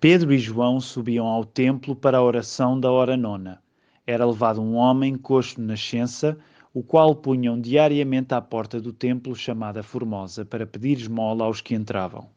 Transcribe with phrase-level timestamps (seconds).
[0.00, 3.62] Pedro e João subiam ao templo para a oração da hora nona.
[4.06, 6.38] Era levado um homem coxo de nascença,
[6.74, 11.74] o qual punham diariamente à porta do templo chamada Formosa para pedir esmola aos que
[11.74, 12.28] entravam.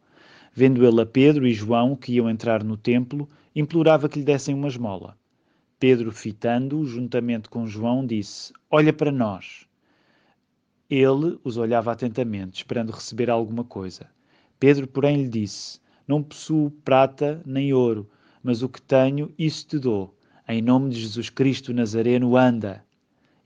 [0.54, 4.56] Vendo ele a Pedro e João que iam entrar no templo, implorava que lhe dessem
[4.56, 5.18] uma esmola.
[5.80, 9.68] Pedro, fitando-o juntamente com João, disse: Olha para nós.
[10.90, 14.08] Ele os olhava atentamente, esperando receber alguma coisa.
[14.60, 18.10] Pedro, porém, lhe disse: Não possuo prata nem ouro,
[18.42, 20.16] mas o que tenho, isso te dou.
[20.48, 22.84] Em nome de Jesus Cristo Nazareno, anda.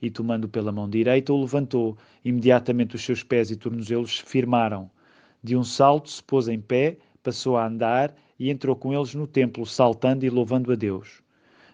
[0.00, 1.96] E tomando pela mão direita, o levantou.
[2.24, 4.90] Imediatamente os seus pés e tornozelos se firmaram.
[5.42, 9.26] De um salto se pôs em pé, passou a andar e entrou com eles no
[9.26, 11.20] templo, saltando e louvando a Deus.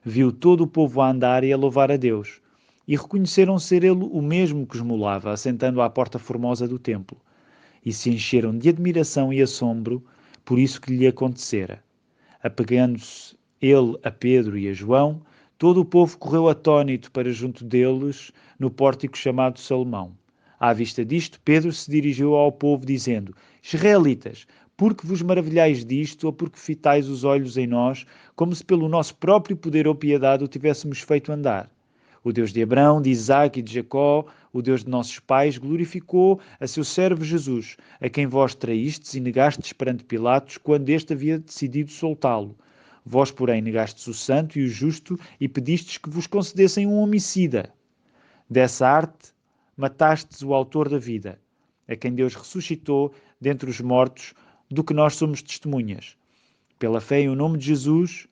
[0.03, 2.41] Viu todo o povo a andar e a louvar a Deus
[2.89, 7.19] e reconheceram ser ele o mesmo que os molava, assentando à porta formosa do templo,
[7.85, 10.03] e se encheram de admiração e assombro
[10.49, 11.85] por isso que lhe acontecera.
[12.43, 15.21] Apegando-se ele a Pedro e a João,
[15.59, 20.17] todo o povo correu atônito para junto deles no pórtico chamado Salomão.
[20.59, 26.25] À vista disto, Pedro se dirigiu ao povo, dizendo: Israelitas, por que vos maravilhais disto,
[26.25, 30.45] ou porque fitais os olhos em nós, como se pelo nosso próprio poder ou piedade
[30.45, 31.71] o tivéssemos feito andar?
[32.29, 36.39] O Deus de Abraão, de Isaac e de Jacó, o Deus de nossos pais, glorificou
[36.61, 41.39] a seu servo Jesus, a quem vós traístes e negastes perante Pilatos, quando este havia
[41.39, 42.55] decidido soltá-lo.
[43.03, 47.73] Vós, porém, negastes o santo e o justo e pedistes que vos concedessem um homicida.
[48.51, 49.33] Dessa arte,
[49.75, 51.41] matastes o autor da vida,
[51.89, 54.35] a quem Deus ressuscitou dentre os mortos,
[54.71, 56.15] do que nós somos testemunhas.
[56.79, 58.29] Pela fé em o nome de Jesus,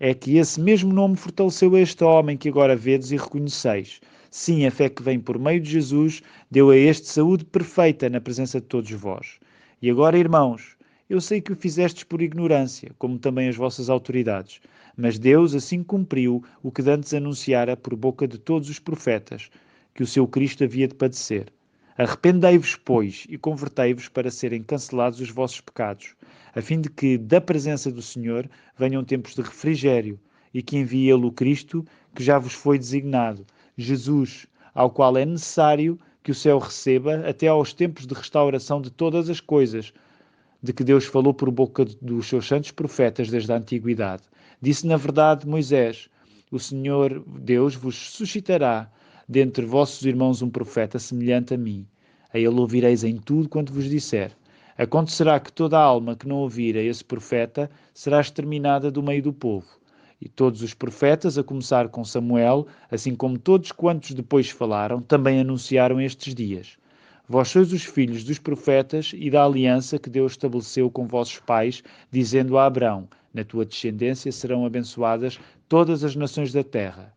[0.00, 4.00] é que esse mesmo nome fortaleceu este homem que agora vedes e reconheceis.
[4.30, 8.20] Sim, a fé que vem por meio de Jesus deu a este saúde perfeita na
[8.20, 9.40] presença de todos vós.
[9.82, 10.76] E agora, irmãos,
[11.08, 14.60] eu sei que o fizestes por ignorância, como também as vossas autoridades,
[14.96, 19.50] mas Deus assim cumpriu o que dantes anunciara por boca de todos os profetas,
[19.94, 21.46] que o seu Cristo havia de padecer.
[21.98, 26.14] Arrependei-vos, pois, e convertei-vos para serem cancelados os vossos pecados,
[26.54, 28.48] a fim de que da presença do Senhor
[28.78, 30.16] venham tempos de refrigério
[30.54, 33.44] e que envie ele o Cristo que já vos foi designado,
[33.76, 38.90] Jesus, ao qual é necessário que o céu receba até aos tempos de restauração de
[38.92, 39.92] todas as coisas,
[40.62, 44.22] de que Deus falou por boca dos seus santos profetas desde a antiguidade.
[44.62, 46.08] Disse na verdade Moisés:
[46.48, 48.88] O Senhor Deus vos suscitará
[49.28, 51.86] dentre vossos irmãos um profeta semelhante a mim.
[52.32, 54.32] A ele ouvireis em tudo quanto vos disser.
[54.76, 59.32] Acontecerá que toda alma que não ouvir a esse profeta será exterminada do meio do
[59.32, 59.66] povo.
[60.20, 65.40] E todos os profetas, a começar com Samuel, assim como todos quantos depois falaram, também
[65.40, 66.76] anunciaram estes dias.
[67.28, 71.82] Vós sois os filhos dos profetas e da aliança que Deus estabeleceu com vossos pais,
[72.10, 75.38] dizendo a Abraão: Na tua descendência serão abençoadas
[75.68, 77.12] todas as nações da terra.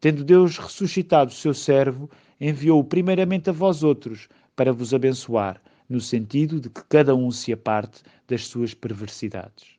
[0.00, 6.00] Tendo Deus ressuscitado o seu servo, enviou-o primeiramente a vós outros, para vos abençoar no
[6.00, 9.76] sentido de que cada um se aparte das suas perversidades.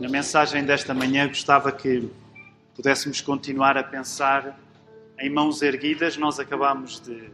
[0.00, 2.08] Na mensagem desta manhã gostava que
[2.74, 4.58] pudéssemos continuar a pensar
[5.18, 6.16] em mãos erguidas.
[6.16, 7.30] Nós acabamos de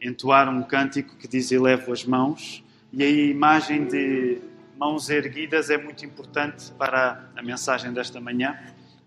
[0.00, 4.40] entoar um cântico que diz Elevo as mãos, e a imagem de
[4.76, 8.58] mãos erguidas é muito importante para a mensagem desta manhã.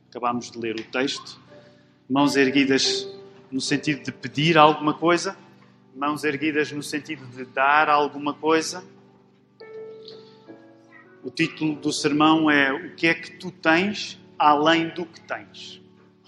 [0.10, 1.43] Acabamos de ler o texto.
[2.10, 3.08] Mãos erguidas
[3.50, 5.38] no sentido de pedir alguma coisa,
[5.96, 8.84] mãos erguidas no sentido de dar alguma coisa.
[11.24, 15.82] O título do sermão é O que é que tu tens além do que tens?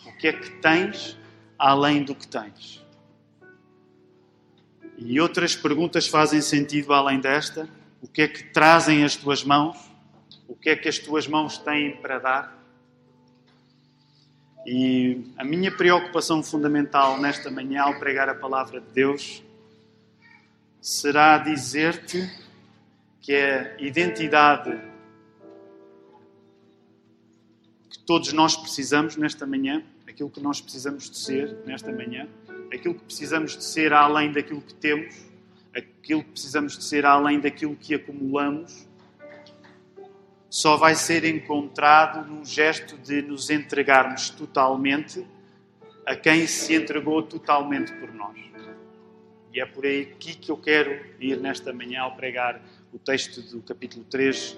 [0.06, 1.18] O que é que tens
[1.60, 2.82] além do que tens?
[4.98, 7.68] E outras perguntas fazem sentido além desta.
[8.02, 9.78] O que é que trazem as tuas mãos?
[10.48, 12.65] O que é que as tuas mãos têm para dar?
[14.66, 19.44] E a minha preocupação fundamental nesta manhã, ao pregar a palavra de Deus,
[20.82, 22.28] será dizer-te
[23.22, 24.76] que a identidade
[27.90, 32.28] que todos nós precisamos nesta manhã, aquilo que nós precisamos de ser nesta manhã,
[32.74, 35.16] aquilo que precisamos de ser além daquilo que temos,
[35.76, 38.88] aquilo que precisamos de ser além daquilo que acumulamos,
[40.56, 45.28] só vai ser encontrado num gesto de nos entregarmos totalmente
[46.06, 48.38] a quem se entregou totalmente por nós.
[49.54, 52.62] E é por aqui que eu quero ir nesta manhã ao pregar
[52.94, 54.58] o texto do capítulo 3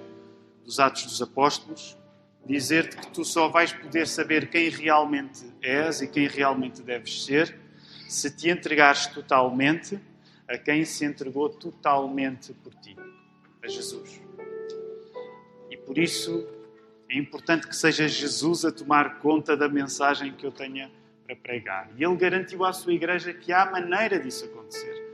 [0.63, 1.97] dos Atos dos Apóstolos,
[2.45, 7.57] dizer-te que tu só vais poder saber quem realmente és e quem realmente deves ser
[8.07, 9.99] se te entregares totalmente
[10.47, 12.95] a quem se entregou totalmente por ti,
[13.63, 14.27] a Jesus.
[15.87, 16.45] Por isso
[17.09, 20.91] É importante que seja Jesus a tomar conta da mensagem que eu tenha
[21.25, 21.89] para pregar.
[21.97, 25.07] E ele garantiu à sua igreja que há maneira disso acontecer.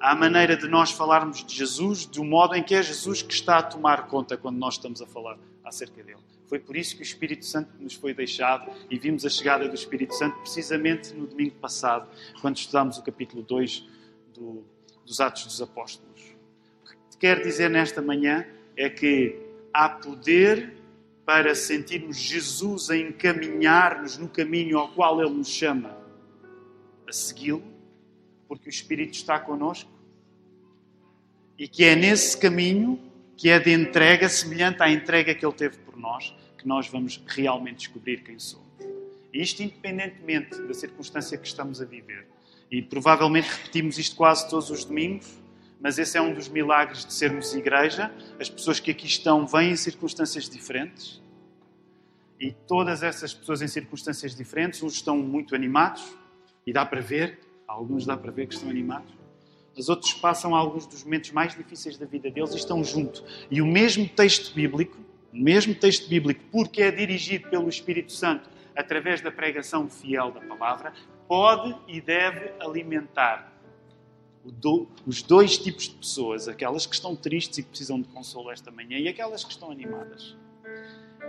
[0.00, 3.58] Há maneira de nós falarmos de Jesus do modo em que é Jesus que está
[3.58, 6.18] a tomar conta quando nós estamos a falar acerca dele.
[6.48, 9.74] Foi por isso que o Espírito Santo nos foi deixado e vimos a chegada do
[9.76, 12.08] Espírito Santo precisamente no domingo passado,
[12.40, 13.88] quando estudámos o capítulo 2
[14.34, 14.64] do,
[15.04, 16.34] dos Atos dos Apóstolos.
[16.84, 18.44] O que quero dizer nesta manhã
[18.76, 19.45] é que
[19.76, 20.72] há poder
[21.24, 25.96] para sentirmos Jesus a encaminhar-nos no caminho ao qual Ele nos chama
[27.06, 27.62] a segui-lo,
[28.48, 29.90] porque o Espírito está conosco
[31.58, 32.98] e que é nesse caminho
[33.36, 37.22] que é de entrega semelhante à entrega que Ele teve por nós, que nós vamos
[37.26, 38.66] realmente descobrir quem somos.
[39.32, 42.26] E isto independentemente da circunstância que estamos a viver.
[42.70, 45.28] E provavelmente repetimos isto quase todos os domingos,
[45.80, 48.10] mas esse é um dos milagres de sermos igreja.
[48.40, 51.22] As pessoas que aqui estão vêm em circunstâncias diferentes.
[52.40, 56.04] E todas essas pessoas em circunstâncias diferentes, uns estão muito animados,
[56.66, 59.10] e dá para ver, alguns dá para ver que estão animados.
[59.76, 63.22] Os outros passam alguns dos momentos mais difíceis da vida deles e estão junto.
[63.50, 64.96] E o mesmo texto bíblico,
[65.32, 70.40] o mesmo texto bíblico, porque é dirigido pelo Espírito Santo através da pregação fiel da
[70.40, 70.92] palavra,
[71.28, 73.52] pode e deve alimentar
[75.06, 78.70] os dois tipos de pessoas, aquelas que estão tristes e que precisam de consolo esta
[78.70, 80.36] manhã e aquelas que estão animadas.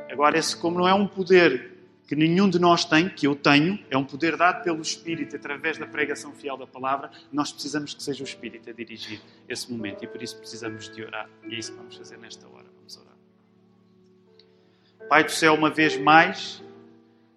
[0.09, 1.77] Agora, esse, como não é um poder
[2.07, 5.77] que nenhum de nós tem, que eu tenho, é um poder dado pelo Espírito através
[5.77, 10.03] da pregação fiel da palavra, nós precisamos que seja o Espírito a dirigir esse momento
[10.03, 11.29] e por isso precisamos de orar.
[11.49, 12.65] E é isso que vamos fazer nesta hora.
[12.77, 13.13] Vamos orar.
[15.09, 16.63] Pai do céu, uma vez mais,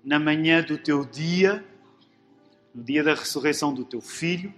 [0.05, 1.65] na manhã do teu dia,
[2.73, 4.55] no dia da ressurreição do teu filho,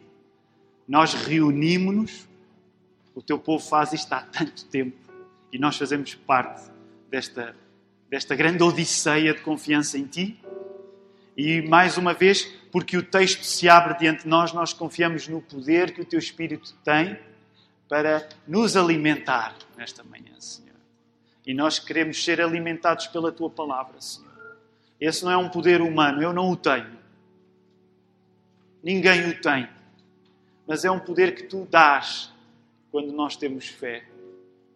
[0.86, 2.28] nós reunimos-nos,
[3.14, 4.96] o teu povo faz isto há tanto tempo
[5.52, 6.70] e nós fazemos parte
[7.10, 7.54] desta,
[8.08, 10.40] desta grande odisseia de confiança em ti.
[11.36, 15.40] E mais uma vez, porque o texto se abre diante de nós, nós confiamos no
[15.40, 17.18] poder que o teu Espírito tem
[17.88, 20.72] para nos alimentar nesta manhã, Senhor.
[21.46, 24.32] E nós queremos ser alimentados pela tua palavra, Senhor.
[25.00, 26.98] Esse não é um poder humano, eu não o tenho.
[28.82, 29.68] Ninguém o tem
[30.66, 32.32] mas é um poder que tu dás
[32.90, 34.04] quando nós temos fé,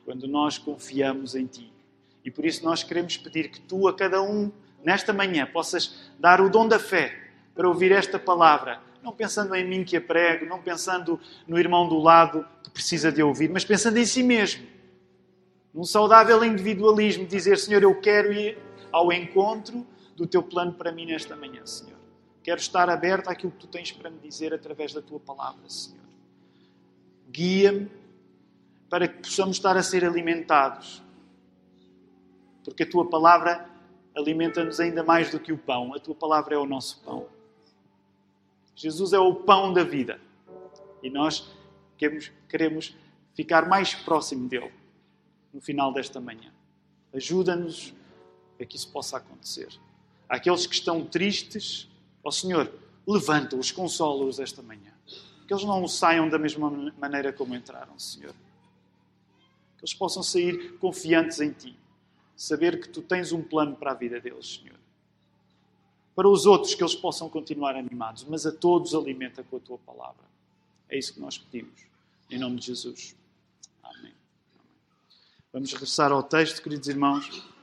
[0.05, 1.73] quando nós confiamos em ti.
[2.25, 4.51] E por isso nós queremos pedir que tu, a cada um,
[4.83, 9.67] nesta manhã, possas dar o dom da fé para ouvir esta palavra, não pensando em
[9.67, 13.65] mim que a prego, não pensando no irmão do lado que precisa de ouvir, mas
[13.65, 14.67] pensando em si mesmo.
[15.73, 18.59] Num saudável individualismo, dizer: Senhor, eu quero ir
[18.91, 19.87] ao encontro
[20.17, 21.96] do teu plano para mim nesta manhã, Senhor.
[22.47, 26.07] Quero estar aberto àquilo que tu tens para me dizer através da tua palavra, Senhor.
[27.29, 27.91] Guia-me
[28.89, 31.03] para que possamos estar a ser alimentados.
[32.63, 33.69] Porque a tua palavra
[34.17, 35.93] alimenta-nos ainda mais do que o pão.
[35.93, 37.27] A tua palavra é o nosso pão.
[38.77, 40.21] Jesus é o pão da vida.
[41.03, 41.53] E nós
[41.99, 42.97] queremos, queremos
[43.35, 44.73] ficar mais próximo dele
[45.53, 46.53] no final desta manhã.
[47.13, 47.93] Ajuda-nos
[48.61, 49.67] a que isso possa acontecer.
[50.29, 51.89] Aqueles que estão tristes,
[52.27, 52.73] Ó oh, Senhor,
[53.07, 54.93] levanta-os, consola-os esta manhã.
[55.47, 56.69] Que eles não saiam da mesma
[56.99, 58.33] maneira como entraram, Senhor.
[59.79, 61.77] Que eles possam sair confiantes em Ti.
[62.37, 64.75] Saber que Tu tens um plano para a vida deles, Senhor.
[66.17, 69.79] Para os outros, que eles possam continuar animados, mas a todos alimenta com a Tua
[69.79, 70.25] palavra.
[70.89, 71.81] É isso que nós pedimos.
[72.29, 73.15] Em nome de Jesus.
[73.85, 74.13] Amém.
[75.53, 77.56] Vamos regressar ao texto, queridos irmãos.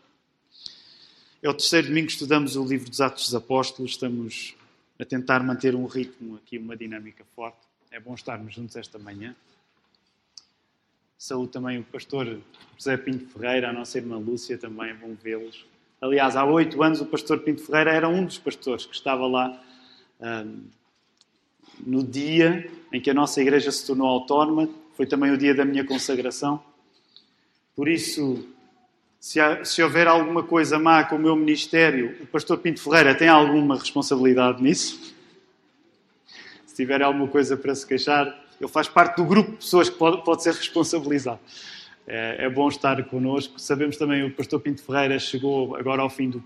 [1.44, 3.92] É o terceiro domingo que estudamos o livro dos Atos dos Apóstolos.
[3.92, 4.56] Estamos
[4.98, 7.58] a tentar manter um ritmo aqui, uma dinâmica forte.
[7.92, 9.36] É bom estarmos juntos esta manhã.
[11.18, 12.40] Saúde também o pastor
[12.78, 15.66] José Pinto Ferreira, a nossa irmã Lúcia, também é bom vê-los.
[16.00, 19.62] Aliás, há oito anos o pastor Pinto Ferreira era um dos pastores que estava lá
[20.22, 20.64] um,
[21.86, 24.70] no dia em que a nossa igreja se tornou autónoma.
[24.96, 26.64] Foi também o dia da minha consagração.
[27.76, 28.48] Por isso,
[29.24, 33.15] se, há, se, houver alguma coisa má com o meu ministério, o pastor Pinto Ferreira
[33.15, 35.15] tem alguma responsabilidade nisso?
[36.65, 38.27] Se tiver alguma coisa para se queixar,
[38.60, 41.39] ele faz parte do grupo de pessoas que pode, pode ser responsabilizado.
[42.06, 43.58] É, é, bom estar connosco.
[43.62, 46.44] Sabemos também que o pastor Pinto Ferreira chegou agora ao fim do,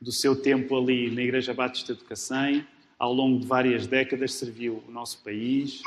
[0.00, 2.66] do seu tempo ali na Igreja Batista do Cacém.
[2.98, 5.80] Ao longo de várias décadas serviu o nosso país,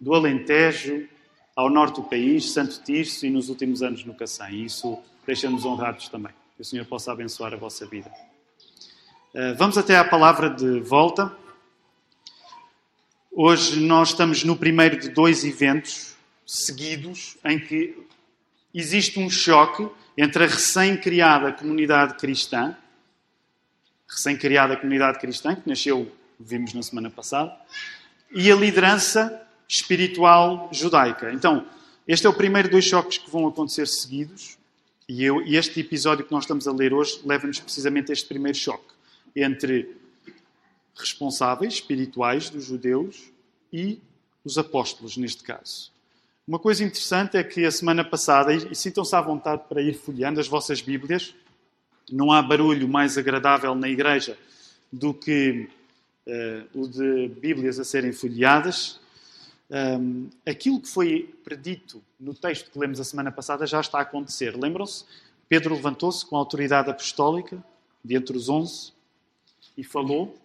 [0.00, 1.06] do Alentejo
[1.54, 4.64] ao norte do país, Santo Tirso e nos últimos anos no Cacém.
[4.64, 6.32] Isso deixa-nos honrados também.
[6.56, 8.10] Que o Senhor possa abençoar a vossa vida.
[9.34, 11.30] Eh, vamos até à palavra de volta.
[13.30, 16.14] Hoje nós estamos no primeiro de dois eventos
[16.46, 17.94] seguidos em que
[18.72, 22.74] existe um choque entre a recém-criada comunidade cristã,
[24.08, 27.54] recém-criada comunidade cristã, que nasceu, vimos na semana passada,
[28.32, 31.30] e a liderança espiritual judaica.
[31.34, 31.66] Então,
[32.06, 34.56] este é o primeiro dois choques que vão acontecer seguidos,
[35.08, 38.58] e, eu, este episódio que nós estamos a ler hoje leva-nos precisamente a este primeiro
[38.58, 38.92] choque
[39.34, 39.96] entre
[40.94, 43.30] responsáveis espirituais dos judeus
[43.72, 44.00] e
[44.44, 45.90] os apóstolos, neste caso.
[46.46, 50.40] Uma coisa interessante é que a semana passada, e sintam-se à vontade para ir folheando
[50.40, 51.34] as vossas Bíblias,
[52.10, 54.36] não há barulho mais agradável na igreja
[54.92, 55.68] do que
[56.26, 59.00] uh, o de Bíblias a serem folheadas
[59.70, 64.02] um, aquilo que foi predito no texto que lemos a semana passada já está a
[64.02, 64.56] acontecer.
[64.56, 65.04] Lembram-se?
[65.48, 67.62] Pedro levantou-se com a autoridade apostólica,
[68.02, 68.92] dentre os onze,
[69.76, 70.36] e falou.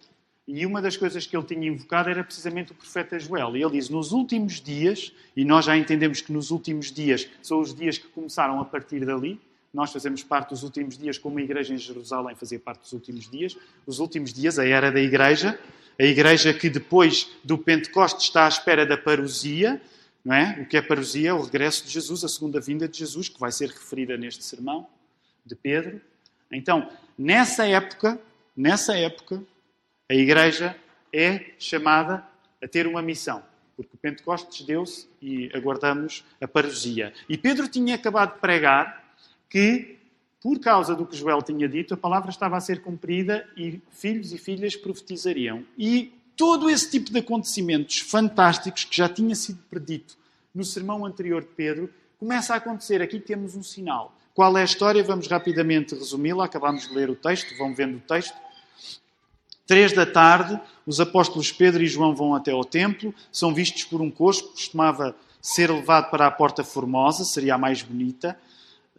[0.46, 3.56] E uma das coisas que ele tinha invocado era precisamente o profeta Joel.
[3.56, 7.60] E ele diz: Nos últimos dias, e nós já entendemos que nos últimos dias são
[7.60, 9.40] os dias que começaram a partir dali,
[9.74, 13.28] nós fazemos parte dos últimos dias, como a igreja em Jerusalém fazia parte dos últimos
[13.28, 13.58] dias.
[13.84, 15.58] Os últimos dias, a era da igreja,
[15.98, 19.82] a igreja que depois do Pentecostes está à espera da parousia,
[20.24, 20.60] não é?
[20.60, 21.34] O que é parousia?
[21.34, 24.86] O regresso de Jesus, a segunda vinda de Jesus, que vai ser referida neste sermão
[25.44, 26.00] de Pedro.
[26.52, 26.88] Então,
[27.18, 28.18] nessa época,
[28.56, 29.42] nessa época,
[30.08, 30.76] a igreja
[31.12, 32.24] é chamada
[32.62, 33.42] a ter uma missão,
[33.76, 37.12] porque o Pentecostes deu-se e aguardamos a parousia.
[37.28, 39.03] E Pedro tinha acabado de pregar
[39.54, 40.00] que
[40.42, 44.32] por causa do que Joel tinha dito, a palavra estava a ser cumprida e filhos
[44.32, 45.64] e filhas profetizariam.
[45.78, 50.18] E todo esse tipo de acontecimentos fantásticos que já tinha sido predito
[50.52, 53.00] no sermão anterior de Pedro começa a acontecer.
[53.00, 54.12] Aqui temos um sinal.
[54.34, 55.04] Qual é a história?
[55.04, 56.46] Vamos rapidamente resumi-la.
[56.46, 58.36] Acabamos de ler o texto, vão vendo o texto.
[59.68, 64.00] Três da tarde, os apóstolos Pedro e João vão até ao templo, são vistos por
[64.00, 68.36] um coxo que costumava ser levado para a porta formosa, seria a mais bonita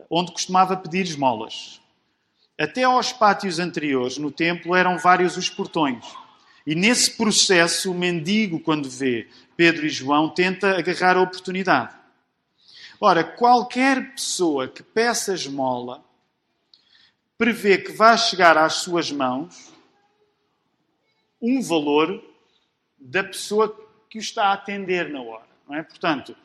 [0.09, 1.81] onde costumava pedir esmolas.
[2.59, 6.05] Até aos pátios anteriores, no templo, eram vários os portões.
[6.65, 11.93] E nesse processo, o mendigo, quando vê Pedro e João, tenta agarrar a oportunidade.
[12.99, 16.03] Ora, qualquer pessoa que peça esmola
[17.37, 19.73] prevê que vai chegar às suas mãos
[21.41, 22.23] um valor
[22.97, 23.69] da pessoa
[24.09, 25.45] que o está a atender na hora.
[25.71, 25.83] É?
[25.83, 26.35] Portanto,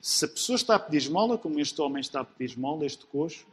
[0.00, 3.06] se a pessoa está a pedir esmola, como este homem está a pedir esmola, este
[3.06, 3.46] coxo,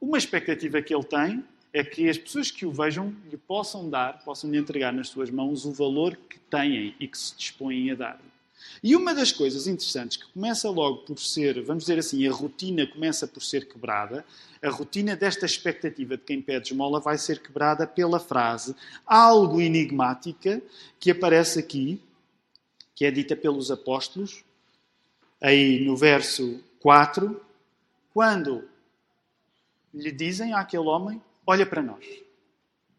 [0.00, 4.22] uma expectativa que ele tem é que as pessoas que o vejam lhe possam dar,
[4.24, 7.94] possam lhe entregar nas suas mãos o valor que têm e que se dispõem a
[7.94, 8.20] dar.
[8.82, 12.86] E uma das coisas interessantes que começa logo por ser, vamos dizer assim, a rotina
[12.86, 14.24] começa por ser quebrada,
[14.62, 18.74] a rotina desta expectativa de quem pede esmola vai ser quebrada pela frase
[19.06, 20.62] algo enigmática
[21.00, 22.00] que aparece aqui,
[22.94, 24.44] que é dita pelos apóstolos,
[25.42, 27.44] aí no verso 4,
[28.14, 28.68] quando
[29.92, 32.04] lhe dizem àquele homem: Olha para nós,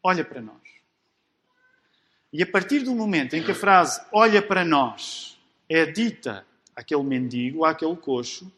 [0.03, 0.61] olha para nós.
[2.31, 6.45] E a partir do momento em que a frase olha para nós é dita
[6.75, 8.51] àquele mendigo, àquele coxo,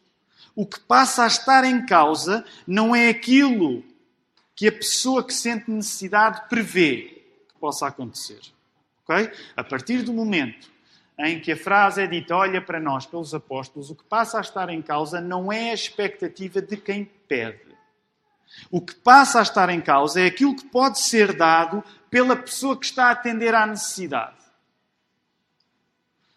[0.54, 3.84] o que passa a estar em causa não é aquilo
[4.54, 8.40] que a pessoa que sente necessidade prevê que possa acontecer.
[9.04, 9.30] Okay?
[9.54, 10.70] A partir do momento
[11.18, 14.42] em que a frase é dita, olha para nós, pelos apóstolos, o que passa a
[14.42, 17.66] estar em causa não é a expectativa de quem pede.
[18.70, 22.78] O que passa a estar em causa é aquilo que pode ser dado pela pessoa
[22.78, 24.36] que está a atender à necessidade.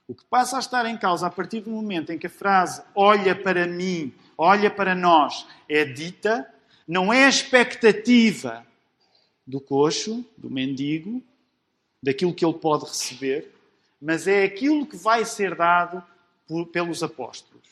[0.07, 2.81] O que passa a estar em causa a partir do momento em que a frase
[2.95, 6.51] olha para mim, olha para nós é dita,
[6.87, 8.65] não é a expectativa
[9.45, 11.21] do coxo, do mendigo,
[12.01, 13.53] daquilo que ele pode receber,
[14.01, 16.03] mas é aquilo que vai ser dado
[16.47, 17.67] por, pelos apóstolos.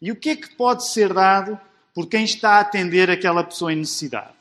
[0.00, 1.58] E o que é que pode ser dado
[1.94, 4.34] por quem está a atender aquela pessoa em necessidade?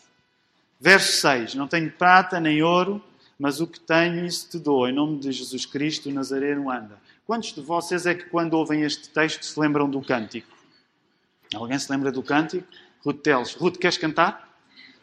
[0.80, 3.02] Verso 6: Não tenho prata nem ouro,
[3.40, 4.88] mas o que tenho, isso te dou.
[4.88, 6.98] Em nome de Jesus Cristo, o Nazareno anda.
[7.26, 10.52] Quantos de vocês é que, quando ouvem este texto, se lembram do cântico?
[11.56, 12.68] Alguém se lembra do cântico?
[13.02, 13.54] Ruth Teles.
[13.54, 14.50] Ruth, queres cantar?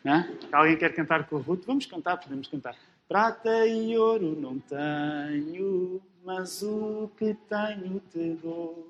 [0.04, 0.28] Hã?
[0.52, 1.64] Alguém quer cantar com a Ruth?
[1.66, 2.74] Vamos cantar, podemos cantar.
[3.10, 8.86] Prata e ouro não tenho, mas o que tenho te dou.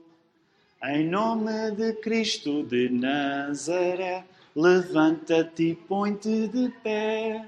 [0.85, 7.47] Em nome de Cristo de Nazaré, levanta-te e põe-te de pé.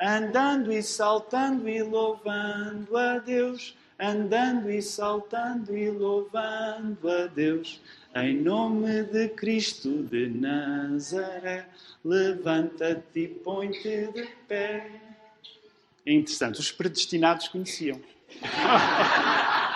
[0.00, 7.80] Andando e saltando e louvando a Deus, andando e saltando e louvando a Deus.
[8.14, 11.66] Em nome de Cristo de Nazaré,
[12.04, 15.15] levanta-te e põe-te de pé.
[16.06, 18.00] É interessante, os predestinados conheciam.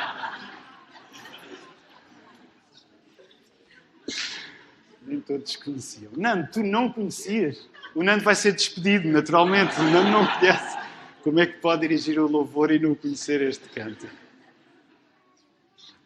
[5.03, 6.13] Nem todos conheciam.
[6.17, 7.69] Nando, tu não conhecias?
[7.97, 9.75] O Nando vai ser despedido, naturalmente.
[9.81, 10.79] O Nando não conhece.
[11.23, 14.07] Como é que pode dirigir o louvor e não conhecer este canto?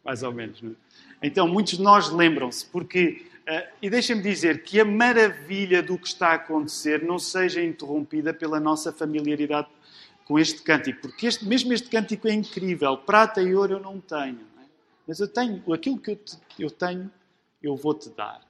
[0.02, 0.75] Mais ou menos, não é?
[1.23, 6.07] Então, muitos de nós lembram-se, porque, uh, e deixem-me dizer que a maravilha do que
[6.07, 9.69] está a acontecer não seja interrompida pela nossa familiaridade
[10.25, 12.97] com este cântico, porque este, mesmo este cântico é incrível.
[12.97, 14.66] Prata e ouro eu não tenho, não é?
[15.07, 17.11] mas eu tenho, aquilo que eu, te, eu tenho,
[17.62, 18.40] eu vou-te dar.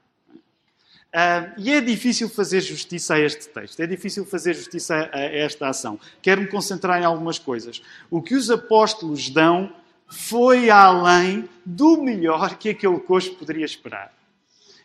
[1.14, 5.21] Uh, e é difícil fazer justiça a este texto, é difícil fazer justiça a, a
[5.21, 5.99] esta ação.
[6.21, 7.81] Quero-me concentrar em algumas coisas.
[8.11, 9.73] O que os apóstolos dão
[10.09, 14.12] foi além do melhor que aquele coxo poderia esperar.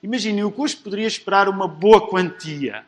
[0.01, 2.85] Imaginem, o coxo poderia esperar uma boa quantia.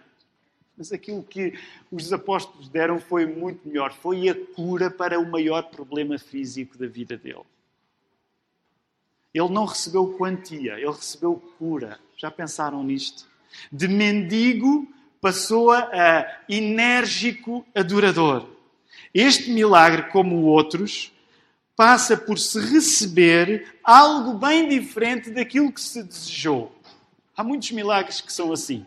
[0.82, 1.54] Mas aquilo que
[1.92, 3.94] os apóstolos deram foi muito melhor.
[3.94, 7.46] Foi a cura para o maior problema físico da vida dele.
[9.32, 12.00] Ele não recebeu quantia, ele recebeu cura.
[12.18, 13.30] Já pensaram nisto?
[13.72, 18.50] De mendigo passou a enérgico adorador.
[19.14, 21.14] Este milagre, como outros,
[21.76, 26.76] passa por se receber algo bem diferente daquilo que se desejou.
[27.38, 28.84] Há muitos milagres que são assim.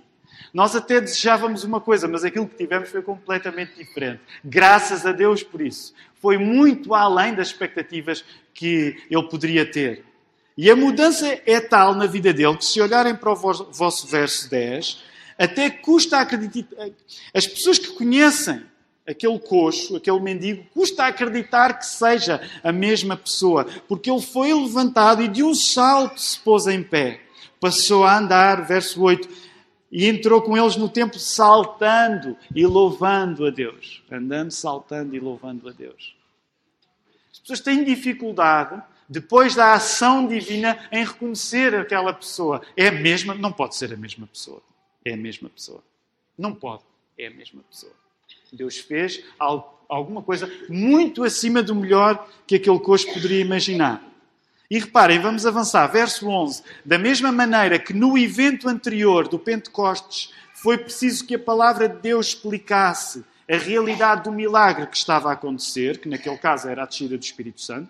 [0.55, 4.21] Nós até desejávamos uma coisa, mas aquilo que tivemos foi completamente diferente.
[4.45, 5.93] Graças a Deus por isso.
[6.23, 10.05] Foi muito além das expectativas que ele poderia ter.
[10.57, 14.49] E a mudança é tal na vida dele que, se olharem para o vosso verso
[14.49, 15.03] 10,
[15.37, 16.89] até custa acreditar.
[17.35, 18.63] As pessoas que conhecem
[19.05, 25.21] aquele coxo, aquele mendigo, custa acreditar que seja a mesma pessoa, porque ele foi levantado
[25.21, 27.21] e de um salto se pôs em pé.
[27.59, 29.29] Passou a andar, verso 8,
[29.95, 34.03] e entrou com eles no templo saltando e louvando a Deus.
[34.11, 36.17] Andando, saltando e louvando a Deus.
[37.33, 42.61] As pessoas têm dificuldade depois da ação divina em reconhecer aquela pessoa.
[42.77, 44.61] É a mesma, não pode ser a mesma pessoa.
[45.05, 45.81] É a mesma pessoa.
[46.37, 46.83] Não pode.
[47.17, 47.93] É a mesma pessoa.
[48.53, 49.23] Deus fez
[49.89, 54.03] alguma coisa muito acima do melhor que aquele coxo poderia imaginar.
[54.75, 55.87] E reparem, vamos avançar.
[55.87, 56.65] Verso 11.
[56.85, 62.01] Da mesma maneira que no evento anterior do Pentecostes foi preciso que a palavra de
[62.01, 66.87] Deus explicasse a realidade do milagre que estava a acontecer, que naquele caso era a
[66.87, 67.89] descida do Espírito Santo,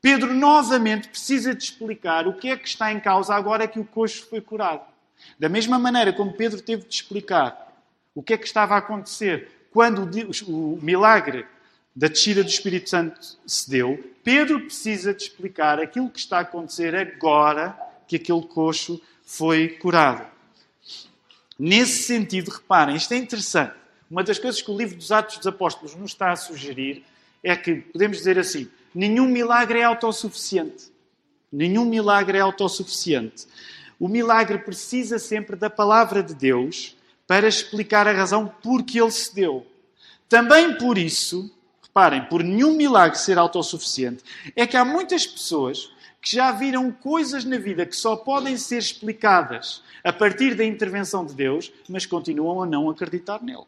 [0.00, 3.84] Pedro novamente precisa de explicar o que é que está em causa agora que o
[3.84, 4.82] coxo foi curado.
[5.40, 7.82] Da mesma maneira como Pedro teve de explicar
[8.14, 10.08] o que é que estava a acontecer quando
[10.46, 11.46] o milagre
[11.94, 16.42] da descida do Espírito Santo se deu, Pedro precisa de explicar aquilo que está a
[16.42, 17.76] acontecer agora
[18.06, 20.26] que aquele coxo foi curado.
[21.58, 23.74] Nesse sentido, reparem, isto é interessante.
[24.10, 27.04] Uma das coisas que o livro dos Atos dos Apóstolos nos está a sugerir
[27.42, 30.90] é que, podemos dizer assim, Nenhum milagre é autossuficiente.
[31.52, 33.46] Nenhum milagre é autossuficiente.
[33.98, 39.10] O milagre precisa sempre da palavra de Deus para explicar a razão por que ele
[39.10, 39.66] se deu.
[40.28, 41.50] Também por isso,
[41.90, 44.22] reparem, por nenhum milagre ser autossuficiente,
[44.54, 48.78] é que há muitas pessoas que já viram coisas na vida que só podem ser
[48.78, 53.64] explicadas a partir da intervenção de Deus, mas continuam a não acreditar nele.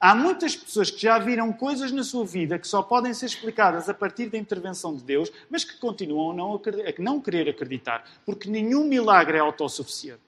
[0.00, 3.88] Há muitas pessoas que já viram coisas na sua vida que só podem ser explicadas
[3.88, 8.04] a partir da intervenção de Deus, mas que continuam a não, a não querer acreditar,
[8.26, 10.20] porque nenhum milagre é autossuficiente.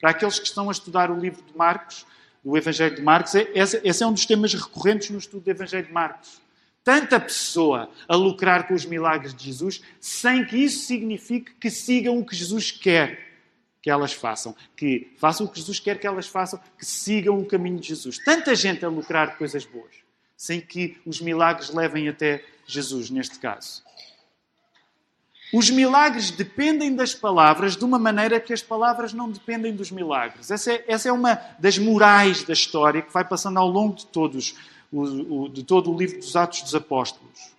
[0.00, 2.04] Para aqueles que estão a estudar o livro de Marcos,
[2.44, 5.50] o Evangelho de Marcos, é, esse, esse é um dos temas recorrentes no estudo do
[5.50, 6.42] Evangelho de Marcos.
[6.84, 12.18] Tanta pessoa a lucrar com os milagres de Jesus, sem que isso signifique que sigam
[12.18, 13.32] o que Jesus quer
[13.80, 17.44] que elas façam, que façam o que Jesus quer que elas façam, que sigam o
[17.44, 18.18] caminho de Jesus.
[18.18, 19.94] Tanta gente a lucrar coisas boas,
[20.36, 23.82] sem que os milagres levem até Jesus, neste caso.
[25.56, 30.50] Os milagres dependem das palavras de uma maneira que as palavras não dependem dos milagres.
[30.50, 34.04] Essa é, essa é uma das morais da história que vai passando ao longo de,
[34.06, 34.56] todos,
[34.90, 37.54] o, o, de todo o livro dos Atos dos Apóstolos.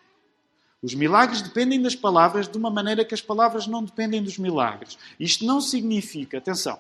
[0.83, 4.97] Os milagres dependem das palavras de uma maneira que as palavras não dependem dos milagres.
[5.17, 6.77] Isto não significa, atenção,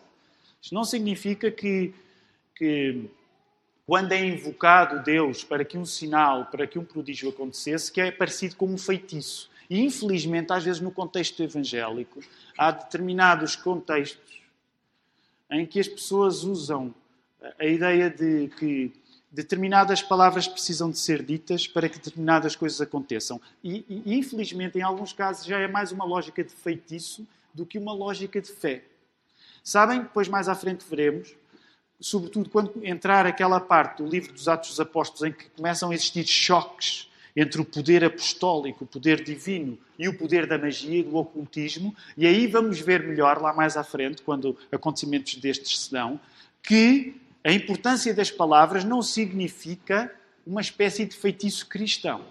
[0.61, 1.93] isto não significa que,
[2.53, 3.09] que
[3.87, 8.11] quando é invocado Deus para que um sinal, para que um prodígio acontecesse, que é
[8.11, 9.54] parecido com um feitiço.
[9.69, 12.19] E infelizmente, às vezes no contexto evangélico,
[12.57, 14.41] há determinados contextos
[15.49, 16.93] em que as pessoas usam
[17.59, 18.91] a ideia de que
[19.31, 23.39] determinadas palavras precisam de ser ditas para que determinadas coisas aconteçam.
[23.63, 27.77] E, e, infelizmente, em alguns casos, já é mais uma lógica de feitiço do que
[27.77, 28.83] uma lógica de fé.
[29.63, 31.35] Sabem, depois mais à frente veremos,
[31.99, 35.93] sobretudo quando entrar aquela parte do livro dos Atos dos Apóstolos em que começam a
[35.93, 41.03] existir choques entre o poder apostólico, o poder divino e o poder da magia e
[41.03, 45.91] do ocultismo, e aí vamos ver melhor lá mais à frente, quando acontecimentos destes se
[45.91, 46.19] dão,
[46.63, 50.11] que a importância das palavras não significa
[50.47, 52.21] uma espécie de feitiço cristão.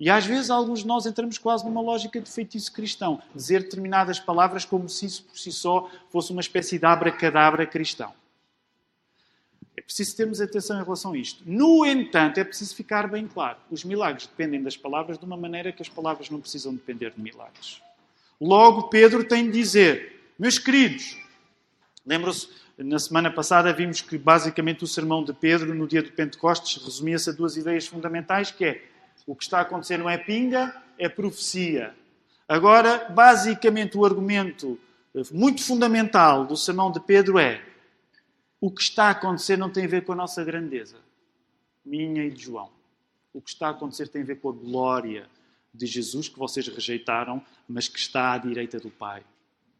[0.00, 4.20] E às vezes alguns de nós entramos quase numa lógica de feitiço cristão, dizer determinadas
[4.20, 8.12] palavras como se isso por si só fosse uma espécie de abracadabra cristão.
[9.88, 11.42] Preciso termos atenção em relação a isto.
[11.46, 15.72] No entanto, é preciso ficar bem claro: os milagres dependem das palavras de uma maneira
[15.72, 17.80] que as palavras não precisam depender de milagres.
[18.38, 21.16] Logo, Pedro tem de dizer, meus queridos,
[22.04, 26.84] lembram-se, na semana passada vimos que basicamente o sermão de Pedro no dia do Pentecostes
[26.84, 28.84] resumia-se a duas ideias fundamentais, que é
[29.26, 31.94] o que está a acontecer não é pinga, é profecia.
[32.46, 34.78] Agora, basicamente o argumento
[35.14, 37.62] eh, muito fundamental do sermão de Pedro é
[38.60, 40.96] o que está a acontecer não tem a ver com a nossa grandeza,
[41.84, 42.70] minha e de João.
[43.32, 45.28] O que está a acontecer tem a ver com a glória
[45.72, 49.22] de Jesus que vocês rejeitaram, mas que está à direita do Pai.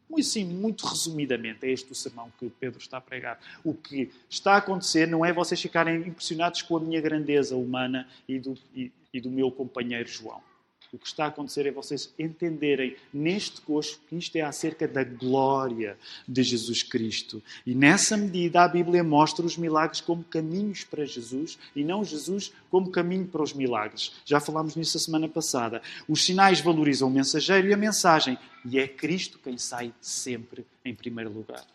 [0.09, 3.39] Muito sim, muito resumidamente, é este o sermão que Pedro está a pregar.
[3.63, 8.07] O que está a acontecer não é vocês ficarem impressionados com a minha grandeza humana
[8.27, 10.41] e do, e, e do meu companheiro João.
[10.91, 15.03] O que está a acontecer é vocês entenderem neste coxo que isto é acerca da
[15.03, 15.95] glória
[16.27, 17.43] de Jesus Cristo.
[17.63, 22.51] E nessa medida a Bíblia mostra os milagres como caminhos para Jesus e não Jesus
[22.71, 24.13] como caminho para os milagres.
[24.25, 25.79] Já falámos nisso a semana passada.
[26.07, 30.95] Os sinais valorizam o mensageiro e a mensagem, e é Cristo quem sai sempre em
[30.95, 31.65] primeiro lugar.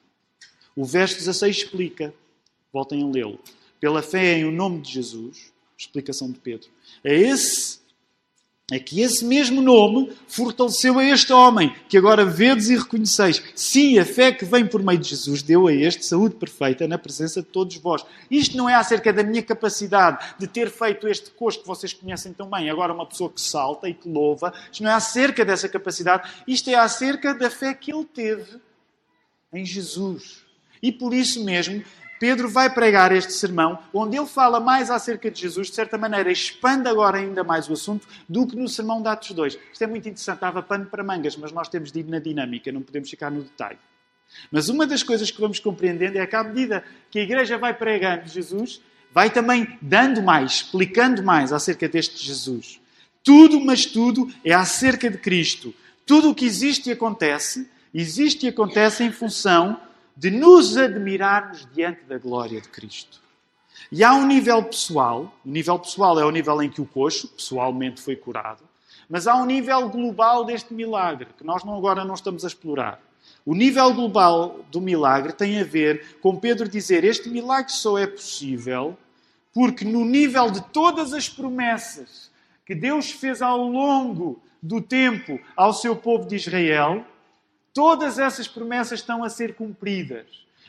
[0.74, 2.12] O verso 16 explica,
[2.72, 3.38] voltem a lê-lo,
[3.78, 6.68] pela fé em o nome de Jesus, explicação de Pedro.
[7.04, 7.83] É esse
[8.70, 13.42] é que esse mesmo nome fortaleceu a este homem, que agora vedes e reconheceis.
[13.54, 16.96] Sim, a fé que vem por meio de Jesus deu a este saúde perfeita na
[16.96, 18.02] presença de todos vós.
[18.30, 22.32] Isto não é acerca da minha capacidade de ter feito este coxo que vocês conhecem
[22.32, 24.54] tão bem, agora uma pessoa que salta e que louva.
[24.72, 28.58] Isto não é acerca dessa capacidade, isto é acerca da fé que ele teve
[29.52, 30.42] em Jesus.
[30.82, 31.84] E por isso mesmo,
[32.18, 36.30] Pedro vai pregar este sermão, onde ele fala mais acerca de Jesus, de certa maneira
[36.30, 39.58] expande agora ainda mais o assunto do que no sermão de Atos 2.
[39.72, 42.70] Isto é muito interessante, estava pano para mangas, mas nós temos de ir na dinâmica,
[42.70, 43.78] não podemos ficar no detalhe.
[44.50, 47.74] Mas uma das coisas que vamos compreendendo é que, à medida que a igreja vai
[47.74, 48.80] pregando Jesus,
[49.12, 52.80] vai também dando mais, explicando mais acerca deste Jesus.
[53.22, 55.74] Tudo, mas tudo, é acerca de Cristo.
[56.04, 59.80] Tudo o que existe e acontece, existe e acontece em função
[60.16, 63.20] de nos admirarmos diante da glória de Cristo.
[63.90, 67.28] E há um nível pessoal, o nível pessoal é o nível em que o coxo
[67.28, 68.62] pessoalmente foi curado,
[69.08, 73.00] mas há um nível global deste milagre, que nós não, agora não estamos a explorar.
[73.44, 78.06] O nível global do milagre tem a ver com Pedro dizer: este milagre só é
[78.06, 78.96] possível
[79.52, 82.30] porque, no nível de todas as promessas
[82.66, 87.04] que Deus fez ao longo do tempo ao seu povo de Israel,
[87.74, 90.24] Todas essas promessas estão a ser cumpridas.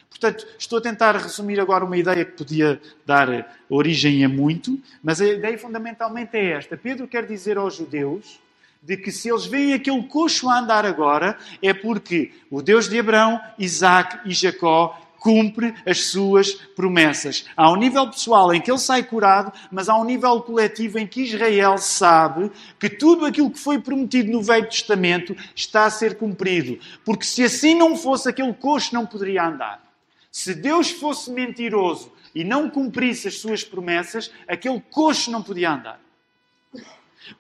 [0.10, 5.22] Portanto, estou a tentar resumir agora uma ideia que podia dar origem a muito, mas
[5.22, 6.76] a ideia fundamentalmente é esta.
[6.76, 8.40] Pedro quer dizer aos judeus
[8.82, 13.00] de que se eles veem aquele coxo a andar agora, é porque o Deus de
[13.00, 17.46] Abraão, Isaac e Jacó cumpre as suas promessas.
[17.58, 21.08] Há um nível pessoal em que ele sai curado, mas há um nível coletivo em
[21.08, 26.20] que Israel sabe que tudo aquilo que foi prometido no Velho Testamento está a ser
[26.20, 26.78] cumprido.
[27.04, 29.84] Porque se assim não fosse, aquele coxo não poderia andar.
[30.32, 36.00] Se Deus fosse mentiroso e não cumprisse as suas promessas, aquele coxo não podia andar.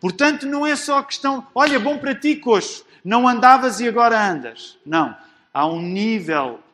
[0.01, 4.75] Portanto, não é só questão, olha, bom para ti, coxo, não andavas e agora andas.
[4.83, 5.15] Não.
[5.53, 6.64] Há um nível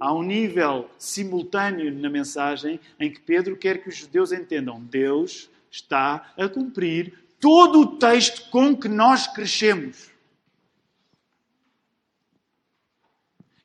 [0.00, 5.50] há um nível simultâneo na mensagem em que Pedro quer que os judeus entendam: Deus
[5.70, 10.10] está a cumprir todo o texto com que nós crescemos.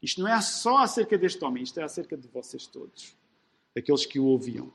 [0.01, 3.15] Isto não é só acerca deste homem, isto é acerca de vocês todos,
[3.77, 4.71] aqueles que o ouviam.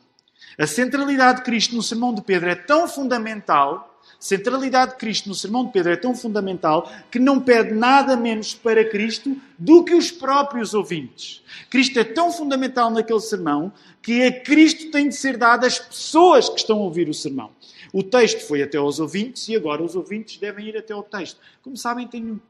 [0.58, 5.34] A centralidade de Cristo no sermão de Pedro é tão fundamental centralidade de Cristo no
[5.34, 9.94] sermão de Pedro é tão fundamental que não pede nada menos para Cristo do que
[9.94, 11.42] os próprios ouvintes.
[11.70, 16.48] Cristo é tão fundamental naquele sermão que a Cristo tem de ser dado às pessoas
[16.48, 17.50] que estão a ouvir o sermão.
[17.92, 21.40] O texto foi até aos ouvintes e agora os ouvintes devem ir até ao texto.
[21.62, 22.40] Como sabem, tenho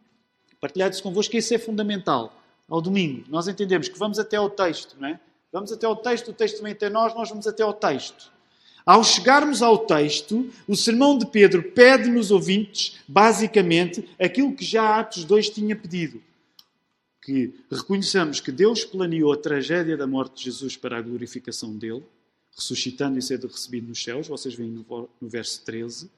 [0.61, 2.35] partilhado isso convosco que isso é fundamental.
[2.68, 5.20] Ao domingo, nós entendemos que vamos até ao texto, não é?
[5.52, 8.33] Vamos até ao texto, o texto vem até nós, nós vamos até ao texto.
[8.87, 15.01] Ao chegarmos ao texto, o sermão de Pedro pede nos ouvintes, basicamente, aquilo que já
[15.01, 16.22] Atos 2 tinha pedido.
[17.20, 22.05] Que reconheçamos que Deus planeou a tragédia da morte de Jesus para a glorificação dele,
[22.55, 26.09] ressuscitando e sendo recebido nos céus, vocês veem no verso 13.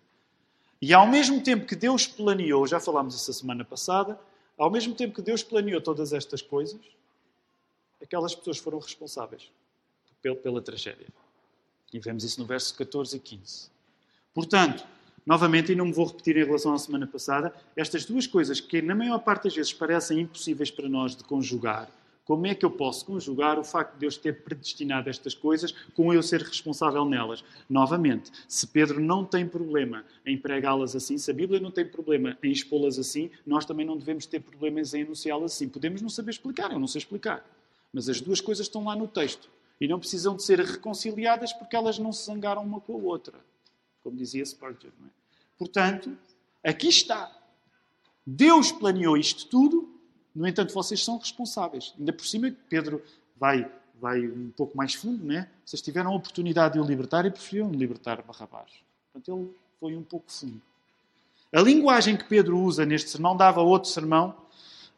[0.83, 4.21] E ao mesmo tempo que Deus planeou, já falámos isso a semana passada,
[4.59, 6.79] ao mesmo tempo que Deus planeou todas estas coisas,
[8.03, 9.51] aquelas pessoas foram responsáveis
[10.21, 11.07] pela tragédia.
[11.93, 13.71] E vemos isso no verso 14 e 15.
[14.35, 14.85] Portanto,
[15.27, 18.81] novamente, e não me vou repetir em relação à semana passada, estas duas coisas que
[18.83, 21.91] na maior parte das vezes parecem impossíveis para nós de conjugar,
[22.29, 26.13] como é que eu posso conjugar o facto de Deus ter predestinado estas coisas com
[26.13, 27.43] eu ser responsável nelas?
[27.71, 32.37] Novamente, se Pedro não tem problema em pregá-las assim, se a Bíblia não tem problema
[32.43, 35.71] em expô-las assim, nós também não devemos ter problemas em enunciá-las assim.
[35.71, 37.43] Podemos não saber explicar, eu não sei explicar.
[37.91, 39.49] Mas as duas coisas estão lá no texto.
[39.81, 43.39] E não precisam de ser reconciliadas porque elas não se zangaram uma com a outra.
[44.03, 44.91] Como dizia Spurgeon.
[44.91, 45.11] É?
[45.57, 46.17] Portanto,
[46.65, 47.33] aqui está.
[48.27, 49.99] Deus planeou isto tudo
[50.39, 51.93] no entanto, vocês são responsáveis.
[51.99, 53.03] Ainda por cima, Pedro
[53.37, 53.69] vai,
[54.01, 55.49] vai um pouco mais fundo, né?
[55.67, 58.71] Vocês tiveram a oportunidade de o libertar e preferiram libertar Barrabás.
[59.13, 60.63] Portanto, ele foi um pouco fundo.
[61.53, 64.29] A linguagem que Pedro usa neste sermão dava outro sermão,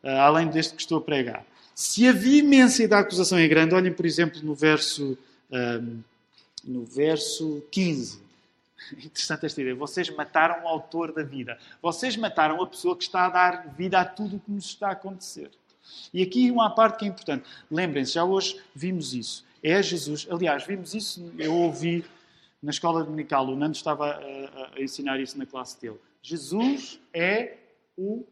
[0.04, 1.46] uh, além deste que estou a pregar.
[1.80, 5.16] Se a veemência da acusação é grande, olhem, por exemplo, no verso,
[5.50, 6.02] uh,
[6.62, 8.20] no verso 15.
[9.02, 9.74] Interessante esta ideia.
[9.74, 11.58] Vocês mataram o autor da vida.
[11.80, 14.88] Vocês mataram a pessoa que está a dar vida a tudo o que nos está
[14.88, 15.50] a acontecer.
[16.12, 17.48] E aqui uma parte que é importante.
[17.70, 19.46] Lembrem-se, já hoje vimos isso.
[19.62, 20.28] É Jesus.
[20.30, 22.04] Aliás, vimos isso, eu ouvi
[22.62, 25.96] na escola dominical, o Nando estava a, a ensinar isso na classe dele.
[26.20, 27.56] Jesus é
[27.96, 28.22] o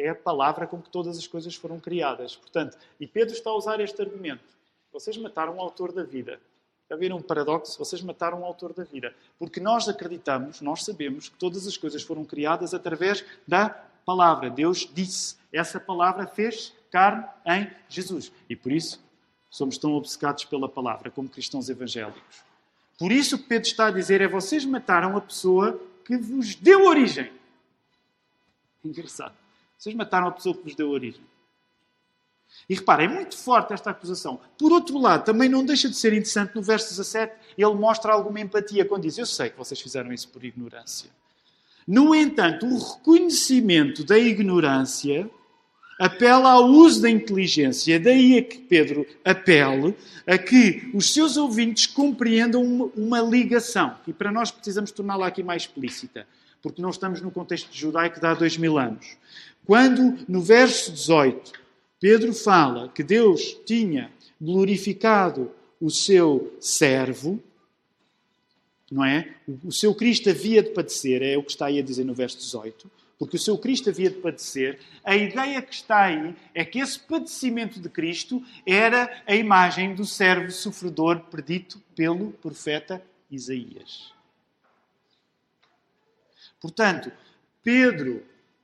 [0.00, 2.36] é a palavra com que todas as coisas foram criadas.
[2.36, 4.44] Portanto, e Pedro está a usar este argumento.
[4.92, 6.40] Vocês mataram o autor da vida.
[6.90, 7.78] A ver um paradoxo?
[7.78, 9.14] Vocês mataram o autor da vida.
[9.38, 13.68] Porque nós acreditamos, nós sabemos que todas as coisas foram criadas através da
[14.04, 14.50] palavra.
[14.50, 15.36] Deus disse.
[15.52, 18.32] Essa palavra fez carne em Jesus.
[18.48, 19.00] E por isso
[19.48, 22.42] somos tão obcecados pela palavra como cristãos evangélicos.
[22.98, 26.54] Por isso o que Pedro está a dizer é: vocês mataram a pessoa que vos
[26.56, 27.32] deu origem.
[28.84, 29.34] Engraçado.
[29.80, 31.22] Vocês mataram a pessoa que vos deu origem.
[32.68, 34.38] E reparem, é muito forte esta acusação.
[34.58, 38.40] Por outro lado, também não deixa de ser interessante, no verso 17, ele mostra alguma
[38.40, 41.10] empatia quando diz: Eu sei que vocês fizeram isso por ignorância.
[41.88, 45.30] No entanto, o reconhecimento da ignorância
[45.98, 47.98] apela ao uso da inteligência.
[47.98, 49.94] Daí é que Pedro apela
[50.26, 52.62] a que os seus ouvintes compreendam
[52.94, 53.96] uma, ligação.
[54.06, 56.26] E para nós precisamos torná-la aqui mais explícita,
[56.62, 59.16] porque não estamos no contexto judaico de há dois mil anos.
[59.64, 61.52] Quando, no verso 18,
[62.00, 67.42] Pedro fala que Deus tinha glorificado o seu servo,
[68.90, 69.34] não é?
[69.64, 72.38] O seu Cristo havia de padecer, é o que está aí a dizer no verso
[72.38, 74.80] 18, porque o seu Cristo havia de padecer.
[75.04, 80.06] A ideia que está aí é que esse padecimento de Cristo era a imagem do
[80.06, 84.12] servo sofredor predito pelo profeta Isaías.
[86.60, 87.10] Portanto,
[87.62, 88.22] Pedro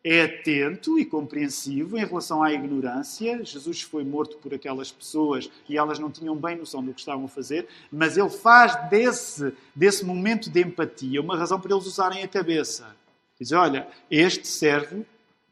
[0.08, 3.44] é atento e compreensivo em relação à ignorância.
[3.44, 7.24] Jesus foi morto por aquelas pessoas e elas não tinham bem noção do que estavam
[7.24, 12.22] a fazer, mas ele faz desse, desse momento de empatia uma razão para eles usarem
[12.22, 12.94] a cabeça.
[13.40, 15.04] Diz: Olha, este servo,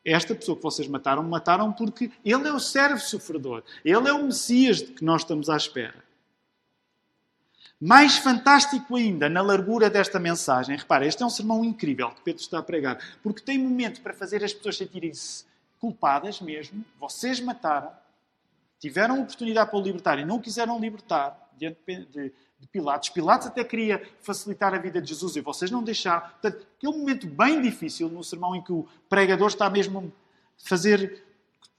[0.04, 4.24] esta pessoa que vocês mataram, mataram porque ele é o servo sofredor, ele é o
[4.24, 6.04] Messias de que nós estamos à espera.
[7.86, 12.40] Mais fantástico ainda na largura desta mensagem, repara, este é um sermão incrível que Pedro
[12.40, 15.44] está a pregar, porque tem momento para fazer as pessoas sentirem-se
[15.78, 16.82] culpadas mesmo.
[16.98, 17.92] Vocês mataram,
[18.80, 23.10] tiveram oportunidade para o libertar e não o quiseram libertar diante de, de, Pilatos.
[23.10, 26.22] Pilatos até queria facilitar a vida de Jesus e vocês não deixaram.
[26.22, 30.10] Portanto, aquele momento bem difícil no sermão em que o pregador está mesmo
[30.58, 31.22] a fazer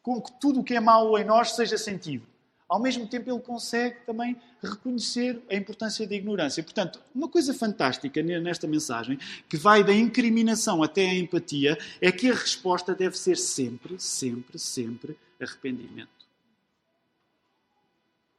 [0.03, 2.27] com que tudo o que é mau em nós seja sentido
[2.67, 6.63] ao mesmo tempo ele consegue também reconhecer a importância da ignorância.
[6.63, 12.29] Portanto, uma coisa fantástica nesta mensagem, que vai da incriminação até a empatia, é que
[12.29, 16.09] a resposta deve ser sempre, sempre, sempre arrependimento.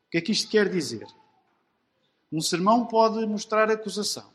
[0.06, 1.06] O que é que isto quer dizer?
[2.32, 4.28] Um sermão pode mostrar acusação.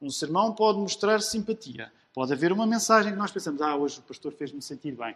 [0.00, 1.92] Um sermão pode mostrar simpatia.
[2.12, 5.14] Pode haver uma mensagem que nós pensamos, ah, hoje o pastor fez-me sentir bem.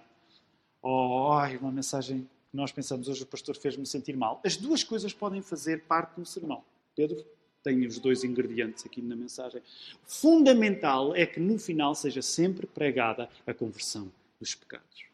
[0.81, 4.41] Ou, oh, uma mensagem nós pensamos hoje o pastor fez-me sentir mal.
[4.45, 6.63] As duas coisas podem fazer parte do sermão.
[6.95, 7.25] Pedro
[7.65, 9.61] tem os dois ingredientes aqui na mensagem.
[10.07, 15.05] Fundamental é que no final seja sempre pregada a conversão dos pecados.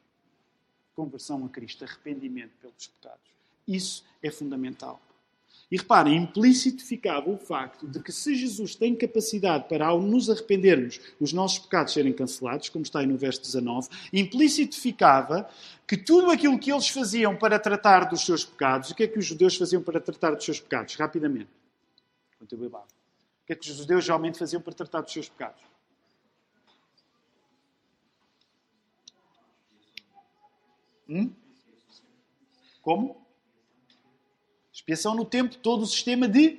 [0.95, 3.31] Conversão a Cristo, arrependimento pelos pecados.
[3.67, 5.01] Isso é fundamental.
[5.71, 10.29] E reparem, implícito ficava o facto de que se Jesus tem capacidade para, ao nos
[10.29, 15.49] arrependermos, os nossos pecados serem cancelados, como está aí no verso 19, implícito ficava
[15.87, 19.19] que tudo aquilo que eles faziam para tratar dos seus pecados, o que é que
[19.19, 20.97] os judeus faziam para tratar dos seus pecados?
[20.97, 21.51] Rapidamente.
[22.37, 22.87] Quanto eu bebava.
[22.87, 25.63] O que é que os judeus geralmente faziam para tratar dos seus pecados?
[31.09, 31.33] Hum?
[32.83, 33.30] Como?
[34.91, 36.59] Expiação no tempo, todo o sistema de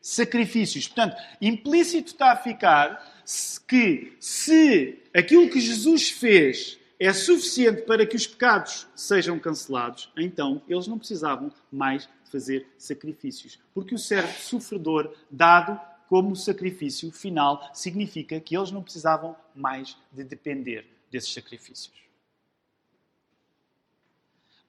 [0.00, 0.88] sacrifícios.
[0.88, 3.22] Portanto, implícito está a ficar
[3.68, 10.62] que se aquilo que Jesus fez é suficiente para que os pecados sejam cancelados, então
[10.66, 13.58] eles não precisavam mais fazer sacrifícios.
[13.74, 15.78] Porque o servo sofredor dado
[16.08, 21.92] como sacrifício final significa que eles não precisavam mais de depender desses sacrifícios.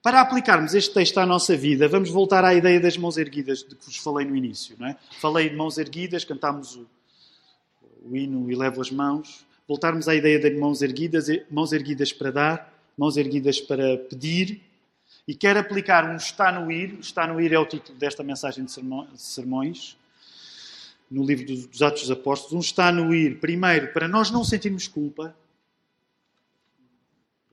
[0.02, 3.74] Para aplicarmos este texto à nossa vida, vamos voltar à ideia das mãos erguidas de
[3.74, 4.74] que vos falei no início.
[4.78, 4.96] Não é?
[5.20, 6.86] Falei de mãos erguidas, cantámos o,
[8.02, 9.44] o hino e levo as mãos.
[9.68, 14.62] Voltarmos à ideia de mãos erguidas, mãos erguidas para dar, mãos erguidas para pedir.
[15.28, 16.98] E quero aplicar um está no ir.
[16.98, 18.72] Está no ir é o título desta mensagem de
[19.16, 19.98] sermões,
[21.10, 22.54] no livro dos Atos dos Apóstolos.
[22.54, 25.36] Um está no ir, primeiro, para nós não sentirmos culpa,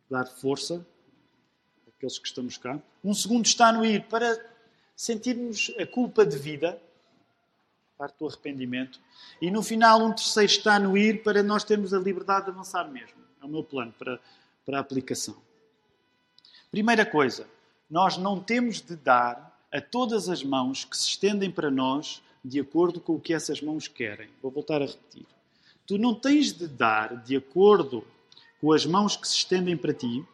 [0.10, 0.86] dar força
[1.98, 2.80] aqueles que estamos cá.
[3.04, 4.40] Um segundo está no ir para
[4.96, 6.80] sentirmos a culpa de vida,
[7.98, 9.00] parte do arrependimento.
[9.42, 12.88] E no final, um terceiro está no ir para nós termos a liberdade de avançar
[12.90, 13.18] mesmo.
[13.42, 14.20] É o meu plano para,
[14.66, 15.36] para a aplicação.
[16.70, 17.48] Primeira coisa,
[17.90, 22.60] nós não temos de dar a todas as mãos que se estendem para nós de
[22.60, 24.30] acordo com o que essas mãos querem.
[24.42, 25.26] Vou voltar a repetir.
[25.86, 28.06] Tu não tens de dar de acordo
[28.62, 30.26] com as mãos que se estendem para ti,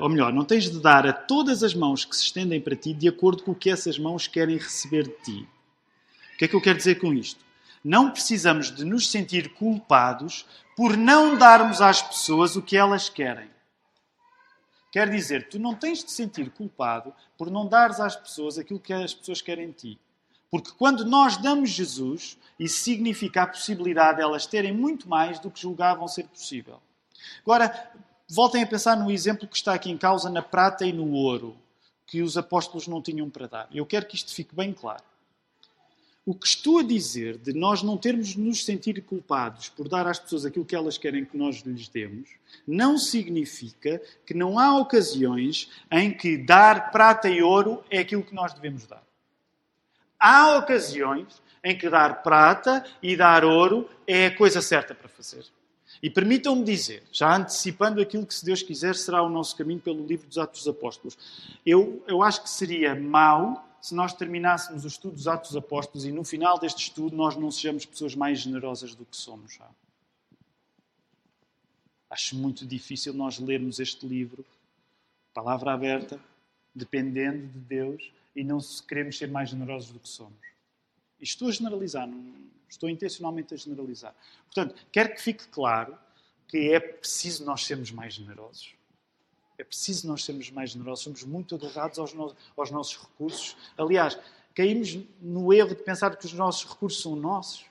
[0.00, 2.92] ou melhor, não tens de dar a todas as mãos que se estendem para ti
[2.92, 5.48] de acordo com o que essas mãos querem receber de ti.
[6.34, 7.44] O que é que eu quero dizer com isto?
[7.84, 10.44] Não precisamos de nos sentir culpados
[10.76, 13.48] por não darmos às pessoas o que elas querem.
[14.90, 18.92] Quer dizer, tu não tens de sentir culpado por não dares às pessoas aquilo que
[18.92, 19.98] as pessoas querem de ti.
[20.50, 25.50] Porque quando nós damos Jesus, isso significa a possibilidade de elas terem muito mais do
[25.50, 26.80] que julgavam ser possível.
[27.42, 27.92] Agora,
[28.30, 31.56] Voltem a pensar no exemplo que está aqui em causa na prata e no ouro,
[32.06, 33.68] que os apóstolos não tinham para dar.
[33.72, 35.02] Eu quero que isto fique bem claro.
[36.26, 40.06] O que estou a dizer de nós não termos de nos sentir culpados por dar
[40.06, 42.28] às pessoas aquilo que elas querem que nós lhes demos,
[42.66, 48.34] não significa que não há ocasiões em que dar prata e ouro é aquilo que
[48.34, 49.02] nós devemos dar.
[50.20, 55.46] Há ocasiões em que dar prata e dar ouro é a coisa certa para fazer.
[56.02, 60.06] E permitam-me dizer, já antecipando aquilo que, se Deus quiser, será o nosso caminho pelo
[60.06, 61.18] livro dos Atos dos Apóstolos,
[61.66, 66.04] eu, eu acho que seria mau se nós terminássemos o estudo dos Atos dos Apóstolos
[66.04, 69.68] e no final deste estudo nós não sejamos pessoas mais generosas do que somos já.
[72.10, 74.44] Acho muito difícil nós lermos este livro,
[75.34, 76.18] palavra aberta,
[76.74, 80.48] dependendo de Deus, e não queremos ser mais generosos do que somos.
[81.20, 82.34] Estou a generalizar, não,
[82.68, 84.14] estou intencionalmente a generalizar.
[84.44, 85.98] Portanto, quero que fique claro
[86.46, 88.74] que é preciso nós sermos mais generosos.
[89.58, 91.04] É preciso nós sermos mais generosos.
[91.04, 93.56] Somos muito agarrados aos, no, aos nossos recursos.
[93.76, 94.18] Aliás,
[94.54, 97.66] caímos no erro de pensar que os nossos recursos são nossos.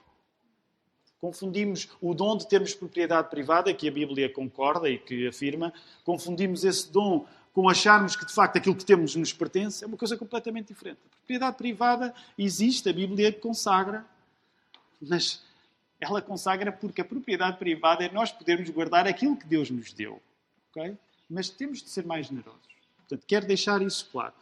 [1.19, 6.63] Confundimos o dom de termos propriedade privada, que a Bíblia concorda e que afirma, confundimos
[6.63, 7.25] esse dom
[7.57, 10.99] com acharmos que de facto aquilo que temos nos pertence, é uma coisa completamente diferente.
[11.07, 14.05] A propriedade privada existe, a Bíblia consagra,
[15.01, 15.41] mas
[15.99, 20.21] ela consagra porque a propriedade privada é nós podermos guardar aquilo que Deus nos deu.
[20.69, 20.95] Okay?
[21.27, 22.61] Mas temos de ser mais generosos.
[22.95, 24.35] Portanto, quero deixar isso claro.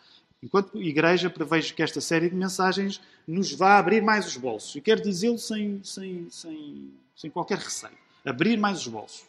[0.43, 4.75] Enquanto igreja, prevejo que esta série de mensagens nos vá abrir mais os bolsos.
[4.75, 7.97] E quero dizê-lo sem, sem, sem, sem qualquer receio.
[8.25, 9.23] Abrir mais os bolsos.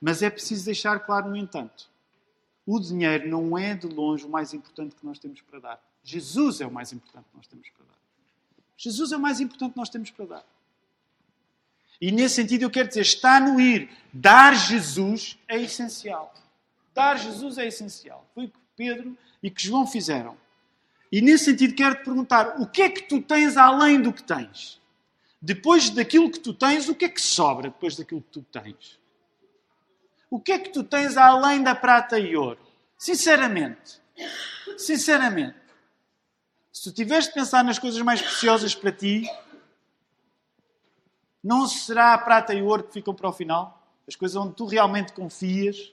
[0.00, 1.91] Mas é preciso deixar claro, no entanto,
[2.66, 5.82] o dinheiro não é de longe o mais importante que nós temos para dar.
[6.04, 7.98] Jesus é o mais importante que nós temos para dar.
[8.76, 10.44] Jesus é o mais importante que nós temos para dar.
[12.00, 13.88] E nesse sentido eu quero dizer, está no ir.
[14.12, 16.34] Dar Jesus é essencial.
[16.94, 18.26] Dar Jesus é essencial.
[18.34, 20.36] Foi o que Pedro e que João fizeram.
[21.10, 24.22] E nesse sentido quero te perguntar, o que é que tu tens além do que
[24.22, 24.80] tens?
[25.40, 28.98] Depois daquilo que tu tens, o que é que sobra depois daquilo que tu tens?
[30.32, 32.58] O que é que tu tens além da prata e ouro?
[32.96, 34.00] Sinceramente.
[34.78, 35.58] Sinceramente.
[36.72, 39.30] Se tu tiveres de pensar nas coisas mais preciosas para ti,
[41.44, 43.86] não será a prata e o ouro que ficam para o final?
[44.08, 45.92] As coisas onde tu realmente confias?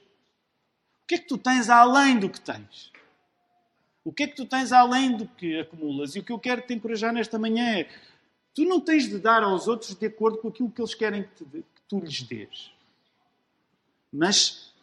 [1.04, 2.94] O que é que tu tens além do que tens?
[4.06, 6.16] O que é que tu tens além do que acumulas?
[6.16, 7.90] E o que eu quero te encorajar nesta manhã é:
[8.56, 11.44] tu não tens de dar aos outros de acordo com aquilo que eles querem que,
[11.44, 12.79] te, que tu lhes dês.
[14.12, 14.74] Mas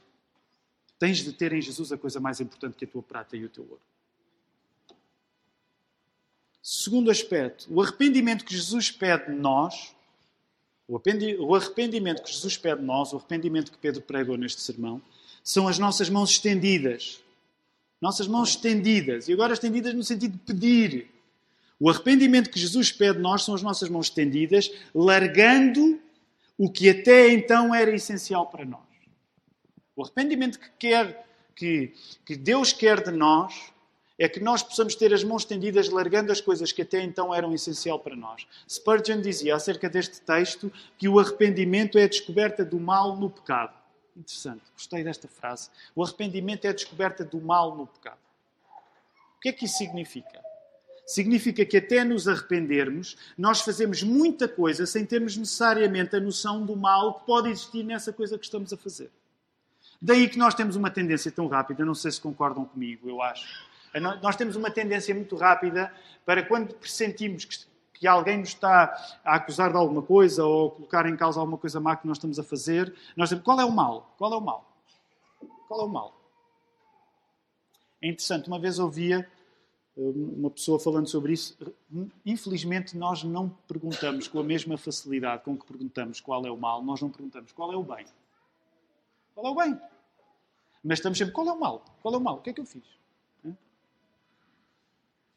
[0.99, 3.49] tens de ter em Jesus a coisa mais importante que a tua prata e o
[3.49, 3.81] teu ouro.
[6.63, 9.95] Segundo aspecto, o arrependimento que Jesus pede de nós,
[10.89, 15.01] o arrependimento que Jesus pede de nós, o arrependimento que Pedro pregou neste sermão,
[15.45, 17.21] são as nossas mãos estendidas.
[18.01, 19.29] Nossas mãos estendidas.
[19.29, 21.09] E agora estendidas no sentido de pedir.
[21.79, 26.01] O arrependimento que Jesus pede nós são as nossas mãos estendidas, largando
[26.59, 28.86] o que até então era essencial para nós.
[29.97, 31.95] O arrependimento que, quer, que,
[32.25, 33.73] que Deus quer de nós
[34.19, 37.53] é que nós possamos ter as mãos estendidas, largando as coisas que até então eram
[37.55, 38.47] essencial para nós.
[38.69, 43.75] Spurgeon dizia acerca deste texto que o arrependimento é a descoberta do mal no pecado.
[44.15, 45.71] Interessante, gostei desta frase.
[45.95, 48.19] O arrependimento é a descoberta do mal no pecado.
[49.37, 50.43] O que é que isso significa?
[51.07, 56.75] Significa que até nos arrependermos, nós fazemos muita coisa sem termos necessariamente a noção do
[56.75, 59.11] mal que pode existir nessa coisa que estamos a fazer.
[60.01, 63.67] Daí que nós temos uma tendência tão rápida, não sei se concordam comigo, eu acho.
[64.23, 65.93] Nós temos uma tendência muito rápida
[66.25, 67.57] para quando pressentimos que,
[67.95, 68.95] que alguém nos está
[69.25, 72.19] a acusar de alguma coisa ou a colocar em causa alguma coisa má que nós
[72.19, 74.15] estamos a fazer, nós dizemos, qual é o mal?
[74.19, 74.71] Qual é o mal?
[75.67, 76.15] Qual é o mal?
[78.03, 79.27] É interessante, uma vez ouvia
[79.97, 81.57] uma pessoa falando sobre isso.
[82.25, 86.85] Infelizmente, nós não perguntamos com a mesma facilidade com que perguntamos qual é o mal,
[86.85, 88.05] nós não perguntamos qual é o bem.
[89.37, 89.81] Qual é o bem?
[90.83, 91.85] Mas estamos sempre, qual é o mal?
[92.01, 92.37] Qual é o mal?
[92.37, 92.83] O que é que eu fiz?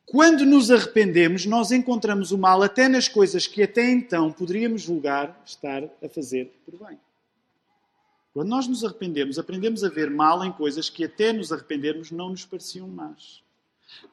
[0.06, 5.40] Quando nos arrependemos, nós encontramos o mal até nas coisas que até então poderíamos julgar
[5.46, 6.98] estar a fazer por bem.
[8.34, 12.30] Quando nós nos arrependemos, aprendemos a ver mal em coisas que até nos arrependermos não
[12.30, 13.44] nos pareciam más.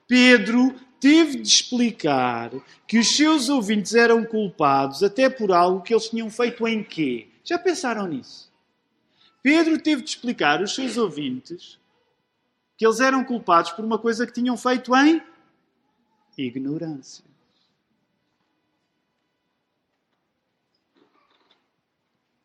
[0.09, 2.51] Pedro teve de explicar
[2.89, 7.29] que os seus ouvintes eram culpados até por algo que eles tinham feito em quê?
[7.45, 8.46] Já pensaram nisso?
[9.47, 11.79] Pedro teve de explicar aos seus ouvintes
[12.77, 15.23] que eles eram culpados por uma coisa que tinham feito em
[16.37, 17.25] ignorância.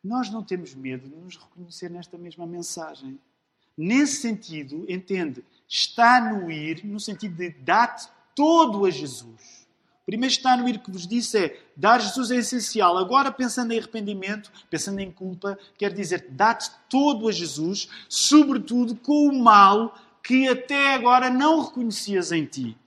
[0.03, 3.19] Nós não temos medo de nos reconhecer nesta mesma mensagem.
[3.75, 7.95] Nesse sentido, entende, está no ir, no sentido de dar
[8.35, 9.60] todo a Jesus.
[10.05, 12.97] Primeiro está no ir que vos disse é dar Jesus é essencial.
[12.97, 19.27] Agora, pensando em arrependimento, pensando em culpa, quer dizer dá-te todo a Jesus, sobretudo com
[19.27, 22.77] o mal que até agora não reconhecias em ti.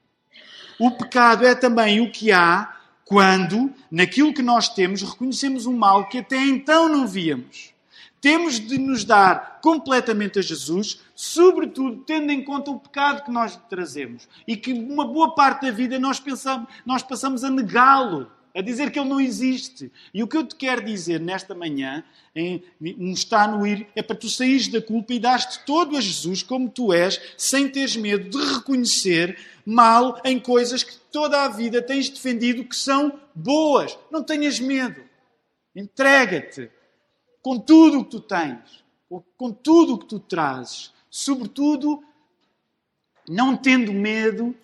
[0.79, 6.09] O pecado é também o que há quando, naquilo que nós temos, reconhecemos um mal
[6.09, 7.74] que até então não víamos.
[8.25, 13.55] Temos de nos dar completamente a Jesus, sobretudo tendo em conta o pecado que nós
[13.68, 18.62] trazemos e que uma boa parte da vida nós, pensamos, nós passamos a negá-lo a
[18.62, 19.93] dizer que ele não existe.
[20.14, 22.03] E o que eu te quero dizer nesta manhã,
[22.35, 22.64] em,
[23.12, 26.70] está no ir, é para tu saíres da culpa e dar-te todo a Jesus como
[26.70, 32.09] tu és, sem teres medo de reconhecer mal em coisas que toda a vida tens
[32.09, 33.99] defendido que são boas.
[34.11, 35.03] Não tenhas medo.
[35.77, 36.70] Entrega-te
[37.45, 38.83] com tudo o que tu tens,
[39.37, 40.91] com tudo o que tu trazes.
[41.11, 42.03] Sobretudo,
[43.29, 44.57] não tendo medo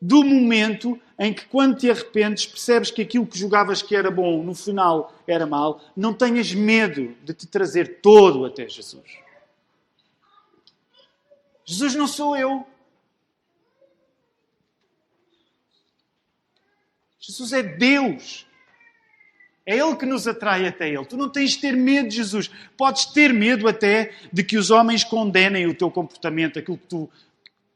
[0.00, 4.42] do momento em que, quando te arrependes, percebes que aquilo que julgavas que era bom,
[4.42, 9.18] no final era mal, não tenhas medo de te trazer todo até Jesus.
[11.62, 12.66] Jesus não sou eu.
[17.20, 18.46] Jesus é Deus.
[19.66, 21.04] É Ele que nos atrai até Ele.
[21.04, 22.48] Tu não tens de ter medo de Jesus.
[22.76, 27.10] Podes ter medo até de que os homens condenem o teu comportamento, aquilo que tu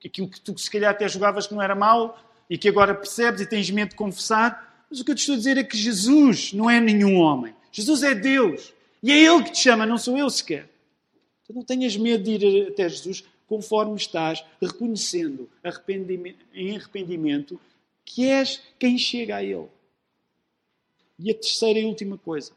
[0.02, 2.18] aquilo que tu se calhar até julgavas que não era mau
[2.48, 4.86] e que agora percebes e tens medo de confessar.
[4.88, 7.54] Mas o que eu te estou a dizer é que Jesus não é nenhum homem.
[7.70, 8.72] Jesus é Deus.
[9.02, 10.68] E é Ele que te chama, não sou eu sequer.
[11.42, 15.50] Então não tenhas medo de ir até Jesus conforme estás reconhecendo
[16.54, 17.60] em arrependimento
[18.04, 19.66] que és quem chega a Ele.
[21.22, 22.52] E a terceira e última coisa.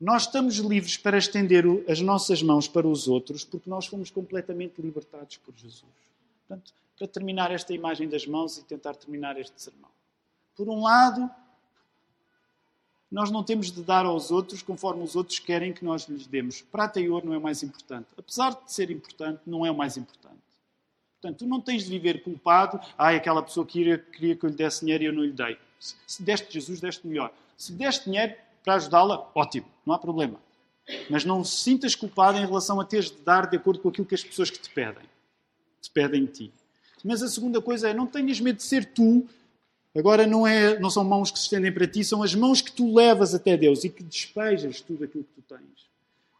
[0.00, 4.80] Nós estamos livres para estender as nossas mãos para os outros porque nós fomos completamente
[4.80, 5.84] libertados por Jesus.
[6.48, 9.90] Portanto, para terminar esta imagem das mãos e tentar terminar este sermão.
[10.56, 11.30] Por um lado,
[13.10, 16.62] nós não temos de dar aos outros conforme os outros querem que nós lhes demos.
[16.62, 18.08] Prata e ouro não é o mais importante.
[18.16, 20.40] Apesar de ser importante, não é o mais importante.
[21.20, 22.80] Portanto, tu não tens de viver culpado.
[22.96, 23.98] Ai, aquela pessoa que queria
[24.38, 25.58] que eu lhe desse dinheiro e eu não lhe dei.
[26.06, 27.32] Se deste Jesus, deste melhor.
[27.56, 30.40] Se deste dinheiro, para ajudá-la, ótimo, não há problema.
[31.10, 34.06] Mas não se sintas culpado em relação a teres de dar de acordo com aquilo
[34.06, 35.04] que as pessoas que te pedem,
[35.80, 36.52] te pedem de ti.
[37.04, 39.26] Mas a segunda coisa é, não tenhas medo de ser tu.
[39.94, 42.72] Agora não, é, não são mãos que se estendem para ti, são as mãos que
[42.72, 45.90] tu levas até Deus e que despejas tudo aquilo que tu tens.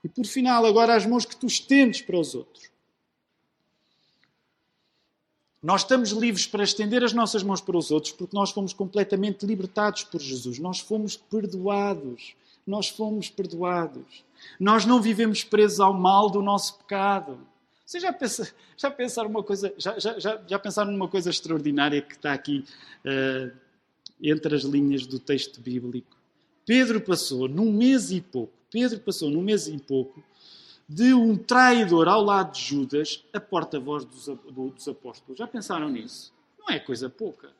[0.05, 2.71] E por final, agora as mãos que tu estendes para os outros.
[5.62, 9.46] Nós estamos livres para estender as nossas mãos para os outros porque nós fomos completamente
[9.46, 10.58] libertados por Jesus.
[10.58, 12.34] Nós fomos perdoados.
[12.66, 14.24] Nós fomos perdoados.
[14.58, 17.38] Nós não vivemos presos ao mal do nosso pecado.
[17.86, 18.16] Você já,
[18.76, 22.64] já pensaram uma coisa, já, já, já pensaram numa coisa extraordinária que está aqui
[23.04, 23.56] uh,
[24.20, 26.16] entre as linhas do texto bíblico?
[26.64, 30.22] Pedro passou num mês e pouco, Pedro passou num mês e pouco
[30.93, 34.28] de um traidor ao lado de Judas a porta-voz dos,
[34.88, 35.38] apóstolos.
[35.38, 36.34] Já pensaram nisso?
[36.59, 37.51] Não é coisa pouca.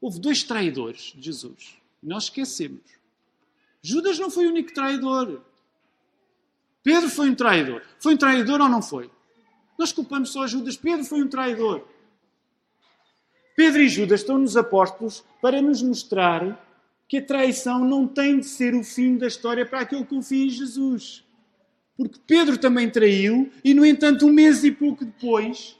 [0.00, 1.76] Houve dois traidores de Jesus.
[2.02, 2.82] Nós esquecemos.
[3.80, 5.40] Judas não foi o único traidor.
[6.82, 7.82] Pedro foi um traidor.
[8.00, 9.08] Foi um traidor ou não foi?
[9.78, 10.76] Nós culpamos só Judas.
[10.76, 11.86] Pedro foi um traidor.
[13.54, 16.60] Pedro e Judas estão nos apóstolos para nos mostrar
[17.06, 20.46] que a traição não tem de ser o fim da história para aquele que confia
[20.46, 21.24] em Jesus.
[21.96, 25.78] Porque Pedro também traiu e, no entanto, um mês e pouco depois,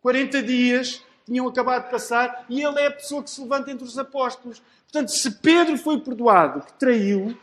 [0.00, 3.84] 40 dias, tinham acabado de passar e ele é a pessoa que se levanta entre
[3.84, 4.62] os apóstolos.
[4.84, 7.36] Portanto, se Pedro foi perdoado, que traiu,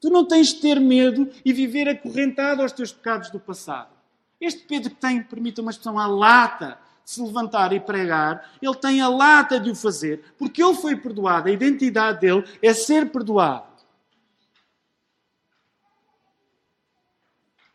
[0.00, 3.90] tu não tens de ter medo e viver acorrentado aos teus pecados do passado.
[4.40, 9.00] Este Pedro que tem, permita uma expressão, a lata se levantar e pregar, ele tem
[9.00, 13.67] a lata de o fazer, porque ele foi perdoado, a identidade dele é ser perdoado.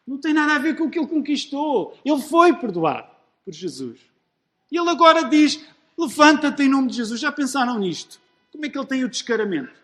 [0.06, 1.98] Não tem nada a ver com o que ele conquistou.
[2.04, 3.08] Ele foi perdoado
[3.46, 4.00] por Jesus.
[4.72, 5.60] E ele agora diz:
[5.98, 7.20] levanta-te em nome de Jesus.
[7.20, 8.20] Já pensaram nisto?
[8.52, 9.84] Como é que ele tem o descaramento?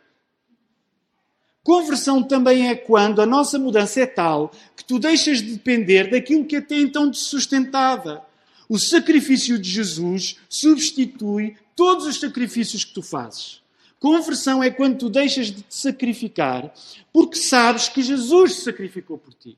[1.64, 6.46] Conversão também é quando a nossa mudança é tal que tu deixas de depender daquilo
[6.46, 8.26] que até então te sustentava.
[8.68, 13.62] O sacrifício de Jesus substitui todos os sacrifícios que tu fazes.
[14.00, 16.74] Conversão é quando tu deixas de te sacrificar
[17.12, 19.58] porque sabes que Jesus se sacrificou por ti.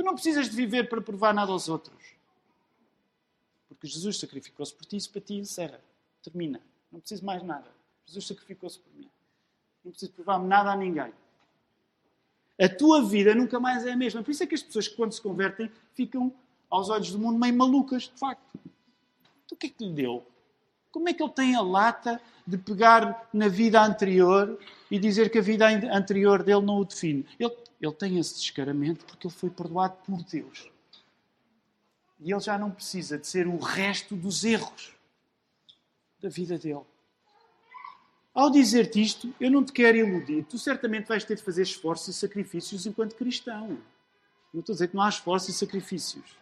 [0.00, 2.14] Tu não precisas de viver para provar nada aos outros.
[3.68, 5.78] Porque Jesus sacrificou-se por ti, isso para ti encerra.
[6.22, 6.58] Termina.
[6.90, 7.70] Não preciso mais nada.
[8.06, 9.10] Jesus sacrificou-se por mim.
[9.84, 11.12] Não preciso provar nada a ninguém.
[12.58, 14.22] A tua vida nunca mais é a mesma.
[14.22, 16.32] Por isso é que as pessoas que quando se convertem ficam
[16.70, 18.58] aos olhos do mundo, meio malucas, de facto.
[19.44, 20.26] Então o que é que lhe deu?
[20.90, 24.58] Como é que ele tem a lata de pegar na vida anterior
[24.90, 27.26] e dizer que a vida anterior dele não o define?
[27.38, 30.70] Ele, ele tem esse descaramento porque ele foi perdoado por Deus.
[32.18, 34.94] E ele já não precisa de ser o resto dos erros
[36.20, 36.84] da vida dele.
[38.34, 40.44] Ao dizer-te isto, eu não te quero iludir.
[40.44, 43.78] Tu certamente vais ter de fazer esforços e sacrifícios enquanto cristão.
[44.52, 46.39] Não estou a dizer que não há esforços e sacrifícios.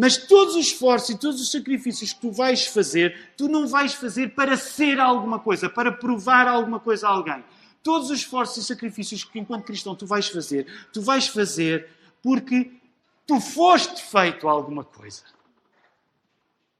[0.00, 3.92] Mas todos os esforços e todos os sacrifícios que tu vais fazer, tu não vais
[3.92, 7.44] fazer para ser alguma coisa, para provar alguma coisa a alguém.
[7.82, 11.90] Todos os esforços e sacrifícios que, enquanto cristão, tu vais fazer, tu vais fazer
[12.22, 12.72] porque
[13.26, 15.22] tu foste feito alguma coisa.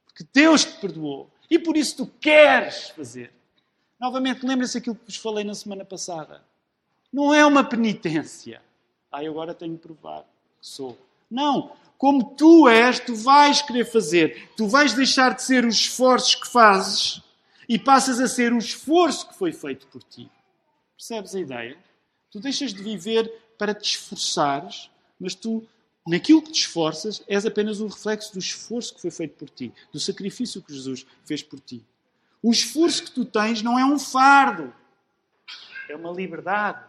[0.07, 1.31] Porque Deus te perdoou.
[1.51, 3.31] E por isso tu queres fazer.
[4.01, 6.43] Novamente, lembra-se aquilo que vos falei na semana passada.
[7.13, 8.63] Não é uma penitência.
[9.13, 10.97] Ah, eu agora tenho que provar que sou.
[11.31, 14.49] Não como tu és, tu vais querer fazer.
[14.57, 17.21] Tu vais deixar de ser os esforços que fazes
[17.69, 20.27] e passas a ser o esforço que foi feito por ti.
[20.97, 21.77] Percebes a ideia?
[22.31, 24.91] Tu deixas de viver para te esforçares,
[25.21, 25.63] mas tu,
[26.07, 29.71] naquilo que te esforças, és apenas o reflexo do esforço que foi feito por ti,
[29.93, 31.85] do sacrifício que Jesus fez por ti.
[32.43, 34.73] O esforço que tu tens não é um fardo,
[35.87, 36.83] é uma liberdade.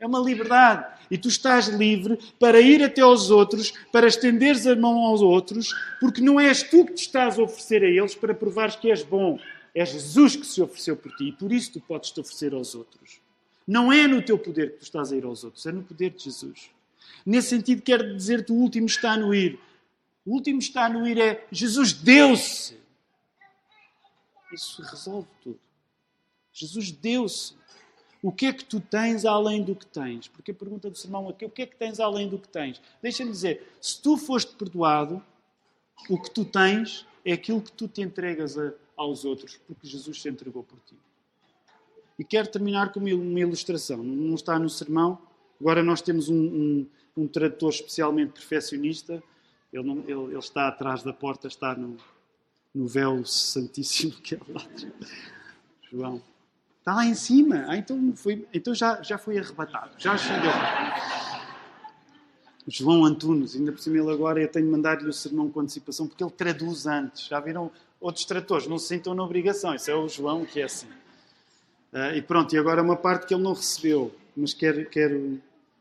[0.00, 0.98] É uma liberdade.
[1.10, 5.74] E tu estás livre para ir até aos outros, para estenderes a mão aos outros,
[6.00, 9.02] porque não és tu que te estás a oferecer a eles para provares que és
[9.02, 9.38] bom.
[9.74, 12.74] É Jesus que se ofereceu por ti e por isso tu podes te oferecer aos
[12.74, 13.20] outros.
[13.66, 16.10] Não é no teu poder que tu estás a ir aos outros, é no poder
[16.10, 16.70] de Jesus.
[17.24, 19.60] Nesse sentido, quero dizer que o último está no ir.
[20.24, 22.78] O último está no ir é Jesus deu-se.
[24.52, 25.60] Isso resolve tudo.
[26.52, 27.59] Jesus deu-se.
[28.22, 30.28] O que é que tu tens além do que tens?
[30.28, 32.80] Porque a pergunta do sermão aqui, o que é que tens além do que tens?
[33.00, 35.22] Deixa-me dizer, se tu foste perdoado,
[36.08, 40.20] o que tu tens é aquilo que tu te entregas a, aos outros, porque Jesus
[40.20, 40.94] se entregou por ti.
[42.18, 44.02] E quero terminar com uma ilustração.
[44.02, 45.18] Não está no sermão.
[45.58, 49.22] Agora nós temos um, um, um tradutor especialmente perfeccionista.
[49.72, 51.96] Ele, não, ele, ele, está atrás da porta, está no,
[52.74, 54.66] no véu santíssimo que é lá.
[55.90, 56.20] João.
[56.80, 57.64] Está lá em cima.
[57.68, 58.12] Ah, então
[58.52, 59.92] então já, já arrebatado.
[59.98, 60.50] Já chegou.
[62.66, 66.06] João Antunes, ainda por cima ele agora, eu tenho de mandar-lhe o sermão com antecipação,
[66.06, 67.26] porque ele traduz antes.
[67.26, 67.70] Já viram
[68.00, 68.66] outros tratores?
[68.66, 69.74] Não se sentam na obrigação.
[69.74, 70.86] Isso é o João que é assim.
[71.92, 75.40] Uh, e pronto, e agora uma parte que ele não recebeu, mas quero, quero,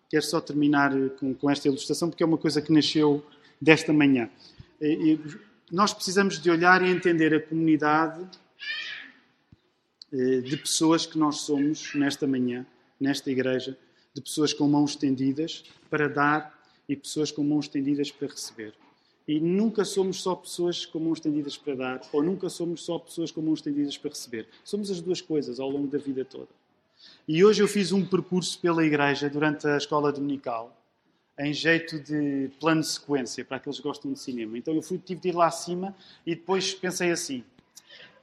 [0.09, 3.23] quero só terminar com, com esta ilustração, porque é uma coisa que nasceu
[3.61, 4.27] desta manhã.
[4.81, 5.39] E, e
[5.71, 8.48] nós precisamos de olhar e entender a comunidade eh,
[10.11, 12.65] de pessoas que nós somos nesta manhã,
[12.99, 13.77] nesta igreja,
[14.13, 18.73] de pessoas com mãos estendidas para dar e pessoas com mãos estendidas para receber.
[19.27, 23.29] E nunca somos só pessoas com mãos estendidas para dar, ou nunca somos só pessoas
[23.29, 24.47] com mãos estendidas para receber.
[24.63, 26.49] Somos as duas coisas ao longo da vida toda.
[27.27, 30.75] E hoje eu fiz um percurso pela igreja durante a escola dominical,
[31.37, 34.57] em jeito de plano de sequência, para aqueles que gostam de cinema.
[34.57, 35.95] Então eu fui, tive de ir lá acima
[36.25, 37.43] e depois pensei assim: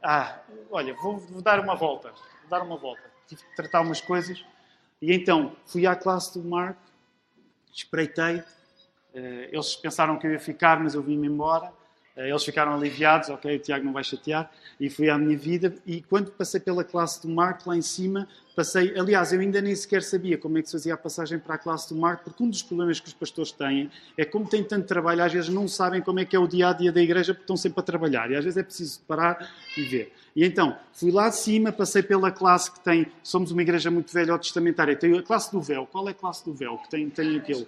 [0.08, 0.38] ah,
[0.70, 3.02] olha, vou, vou dar uma volta, vou dar uma volta.
[3.26, 4.44] Tive de tratar umas coisas.
[5.02, 6.78] E então fui à classe do Mark,
[7.72, 8.40] espreitei,
[9.12, 11.72] eh, eles pensaram que eu ia ficar, mas eu vim-me embora.
[12.16, 14.50] Eh, eles ficaram aliviados, ok, o Tiago não vai chatear,
[14.80, 15.74] e fui à minha vida.
[15.84, 18.98] E quando passei pela classe do Marco, lá em cima, passei.
[18.98, 21.58] Aliás, eu ainda nem sequer sabia como é que se fazia a passagem para a
[21.58, 24.86] classe do Marco, porque um dos problemas que os pastores têm é como têm tanto
[24.86, 27.34] trabalho, às vezes não sabem como é que é o dia a dia da igreja,
[27.34, 28.30] porque estão sempre a trabalhar.
[28.30, 30.12] E às vezes é preciso parar e ver.
[30.34, 33.06] E então, fui lá de cima, passei pela classe que tem.
[33.22, 34.96] Somos uma igreja muito velha ou testamentária.
[34.96, 35.86] Tem a classe do véu.
[35.86, 36.78] Qual é a classe do véu?
[36.78, 37.66] Que tem, tem aquele.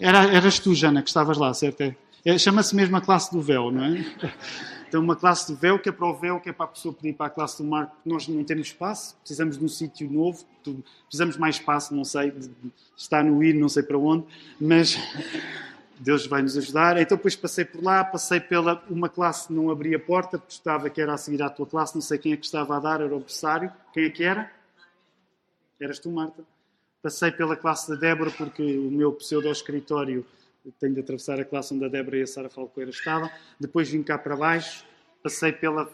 [0.00, 1.82] Era, eras tu, Jana, que estavas lá, certo?
[1.82, 1.94] É,
[2.24, 4.04] é, Chama-se mesmo a classe do véu, não é?
[4.94, 6.94] Então, uma classe do véu, que é para o véu, que é para a pessoa
[6.94, 10.44] pedir para a classe do mar, nós não temos espaço, precisamos de um sítio novo,
[11.08, 12.32] precisamos de mais espaço, não sei,
[12.96, 14.24] está no ir, não sei para onde,
[14.60, 14.96] mas
[15.98, 16.96] Deus vai nos ajudar.
[17.00, 20.88] Então, depois passei por lá, passei pela uma classe, não abri a porta, porque estava
[20.88, 23.00] que era a seguir à tua classe, não sei quem é que estava a dar,
[23.00, 23.72] era o berçário.
[23.92, 24.48] Quem é que era?
[25.80, 26.44] Eras tu, Marta?
[27.02, 30.24] Passei pela classe da Débora, porque o meu pseudo-escritório
[30.72, 33.30] tenho de atravessar a classe onde a Débora e a Sara Falcoeira estavam.
[33.58, 34.84] Depois vim cá para baixo,
[35.22, 35.88] passei pela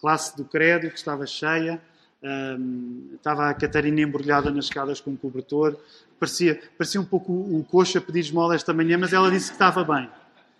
[0.00, 1.80] classe do Credo, que estava cheia.
[2.22, 5.78] Um, estava a Catarina embrulhada nas escadas com um cobertor.
[6.18, 9.48] Parecia, parecia um pouco o, o coxo a pedir esmola esta manhã, mas ela disse
[9.48, 10.08] que estava bem.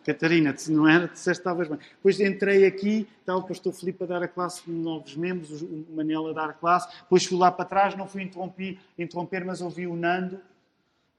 [0.05, 1.09] Catarina, não era?
[1.09, 1.79] Disseste que estavas bem.
[1.97, 5.87] Depois entrei aqui, estava o pastor Filipe a dar a classe de novos membros, o
[5.91, 6.95] Manel a dar a classe.
[7.01, 10.39] Depois fui lá para trás, não fui interromper, interromper mas ouvi o Nando.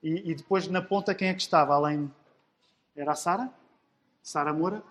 [0.03, 1.73] E, e, depois na ponta quem é que estava?
[1.73, 2.11] Além.
[2.95, 3.49] Era a Sara?
[4.23, 4.81] Sara Moura?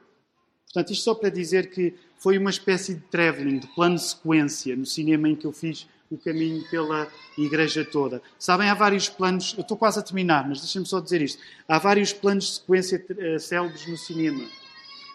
[0.67, 4.85] Portanto, isto só para dizer que foi uma espécie de travelling, de plano sequência, no
[4.85, 8.21] cinema em que eu fiz o caminho pela igreja toda.
[8.39, 11.43] Sabem, há vários planos, eu estou quase a terminar, mas deixem-me só dizer isto.
[11.69, 14.45] Há vários planos de sequência uh, célebres no cinema.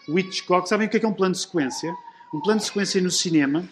[0.08, 1.94] O Hitchcock, sabem o que é, que é um plano de sequência?
[2.34, 3.68] Um plano de sequência no cinema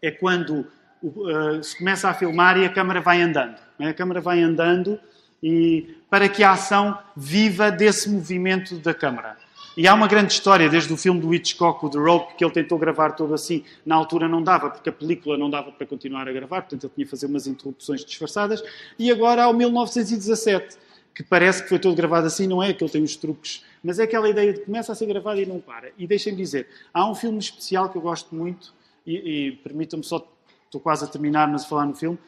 [0.00, 0.66] é quando
[1.02, 3.56] uh, se começa a filmar e a câmara vai andando.
[3.78, 3.88] É?
[3.88, 4.98] A câmara vai andando
[5.42, 9.36] e para que a ação viva desse movimento da câmara.
[9.76, 12.52] E há uma grande história, desde o filme do Hitchcock, o The Rope, que ele
[12.52, 13.62] tentou gravar todo assim.
[13.86, 16.92] Na altura não dava, porque a película não dava para continuar a gravar, portanto ele
[16.96, 18.60] tinha que fazer umas interrupções disfarçadas.
[18.98, 20.76] E agora há o 1917,
[21.14, 22.72] que parece que foi todo gravado assim, não é?
[22.72, 23.64] Que ele tem os truques.
[23.80, 25.92] Mas é aquela ideia de que começa a ser gravado e não para.
[25.96, 28.74] E deixem-me dizer, há um filme especial que eu gosto muito,
[29.06, 30.28] e, e permitam-me só,
[30.64, 32.18] estou quase a terminar, mas falar no filme,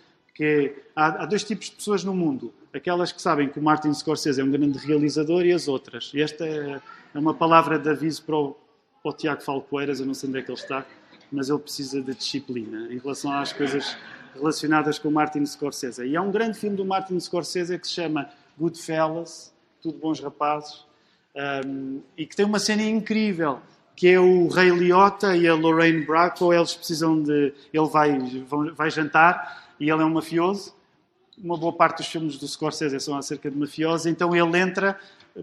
[0.40, 2.50] que é, há, há dois tipos de pessoas no mundo.
[2.72, 6.12] Aquelas que sabem que o Martin Scorsese é um grande realizador e as outras.
[6.14, 6.80] E esta é
[7.14, 8.56] é uma palavra de aviso para o,
[9.02, 10.86] para o Tiago Falcoeiras, eu não sei onde é que ele está,
[11.30, 13.96] mas ele precisa de disciplina em relação às coisas
[14.34, 16.04] relacionadas com o Martin Scorsese.
[16.04, 20.84] E há um grande filme do Martin Scorsese que se chama Goodfellas, Tudo Bons Rapazes,
[21.66, 23.60] um, e que tem uma cena incrível,
[23.96, 27.52] que é o Ray Liotta e a Lorraine Bracco, eles precisam de...
[27.72, 28.16] Ele vai,
[28.74, 30.74] vai jantar e ele é um mafioso,
[31.42, 34.98] uma boa parte dos filmes do Scorsese são acerca de mafiosos, então ele entra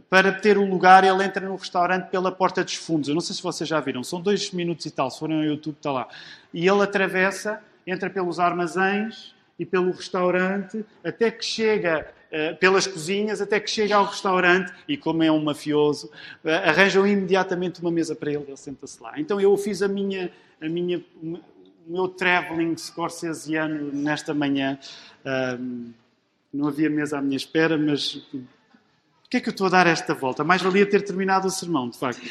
[0.09, 3.09] para ter um lugar, ele entra no restaurante pela porta dos fundos.
[3.09, 5.43] Eu não sei se vocês já viram, são dois minutos e tal, se forem ao
[5.43, 6.07] YouTube está lá.
[6.53, 13.41] E ele atravessa, entra pelos armazéns e pelo restaurante, até que chega uh, pelas cozinhas,
[13.41, 16.11] até que chega ao restaurante e, como é um mafioso,
[16.43, 19.19] uh, arranjam imediatamente uma mesa para ele, ele senta-se lá.
[19.19, 20.31] Então eu fiz a minha,
[20.61, 21.39] a minha, o
[21.87, 24.77] meu travelling scorsesiano nesta manhã.
[25.59, 25.93] Um,
[26.53, 28.25] não havia mesa à minha espera, mas
[29.27, 30.41] Porquê é que eu estou a dar esta volta?
[30.41, 32.25] Mais valia ter terminado o sermão, de facto.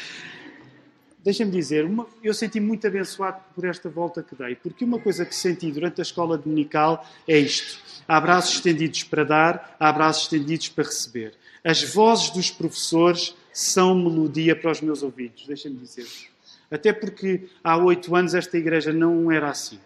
[1.23, 5.23] Deixem-me dizer, uma, eu senti muito abençoado por esta volta que dei, porque uma coisa
[5.23, 10.23] que senti durante a escola dominical é isto: há braços estendidos para dar, há braços
[10.23, 11.35] estendidos para receber.
[11.63, 16.29] As vozes dos professores são melodia para os meus ouvidos, deixem-me dizer-vos.
[16.69, 19.79] Até porque há oito anos esta igreja não era assim.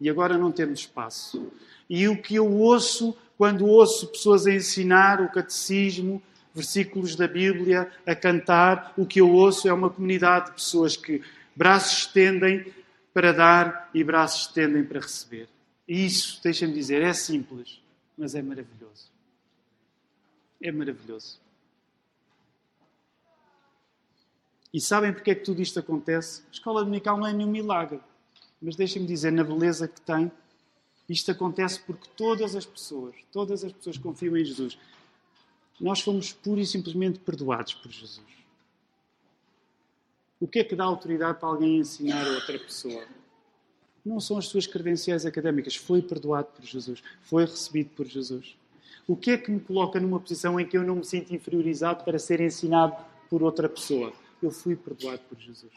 [0.00, 1.50] E agora não temos espaço.
[1.88, 6.20] E o que eu ouço quando ouço pessoas a ensinar o catecismo,
[6.52, 11.22] versículos da Bíblia a cantar, o que eu ouço é uma comunidade de pessoas que
[11.54, 12.72] braços estendem
[13.14, 15.48] para dar e braços estendem para receber.
[15.86, 17.80] E isso, deixem-me dizer, é simples,
[18.16, 19.08] mas é maravilhoso.
[20.60, 21.40] É maravilhoso.
[24.72, 26.42] E sabem porque é que tudo isto acontece?
[26.48, 28.00] A escola dominical não é nenhum milagre.
[28.60, 30.30] Mas deixem-me dizer, na beleza que tem,
[31.08, 34.78] Isto acontece porque todas as pessoas, todas as pessoas confiam em Jesus.
[35.80, 38.26] Nós fomos pura e simplesmente perdoados por Jesus.
[40.38, 43.04] O que é que dá autoridade para alguém ensinar a outra pessoa?
[44.04, 45.76] Não são as suas credenciais académicas.
[45.76, 47.02] Foi perdoado por Jesus.
[47.22, 48.56] Foi recebido por Jesus.
[49.06, 52.04] O que é que me coloca numa posição em que eu não me sinto inferiorizado
[52.04, 52.94] para ser ensinado
[53.30, 54.12] por outra pessoa?
[54.42, 55.72] Eu fui perdoado por Jesus.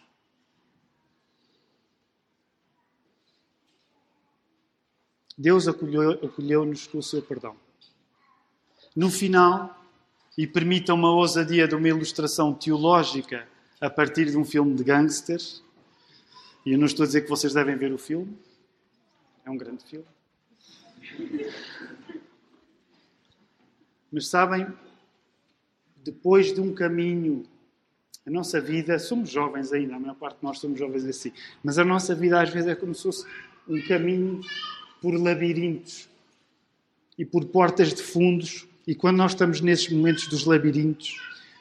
[5.37, 7.55] Deus acolheu-nos acolheu com o seu perdão.
[8.95, 9.81] No final,
[10.37, 13.47] e permita uma ousadia de uma ilustração teológica
[13.79, 15.63] a partir de um filme de gangsters,
[16.65, 18.37] e eu não estou a dizer que vocês devem ver o filme,
[19.43, 20.05] é um grande filme.
[24.11, 24.67] Mas sabem,
[25.97, 27.43] depois de um caminho,
[28.25, 31.31] a nossa vida, somos jovens ainda, a maior parte de nós somos jovens assim,
[31.63, 33.25] mas a nossa vida às vezes é como se fosse
[33.67, 34.41] um caminho
[35.01, 36.07] por labirintos
[37.17, 38.67] e por portas de fundos.
[38.85, 41.17] E quando nós estamos nesses momentos dos labirintos,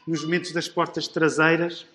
[0.07, 1.87] nos momentos das portas traseiras,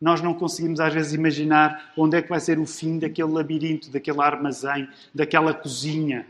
[0.00, 3.90] nós não conseguimos às vezes imaginar onde é que vai ser o fim daquele labirinto,
[3.90, 6.26] daquele armazém, daquela cozinha.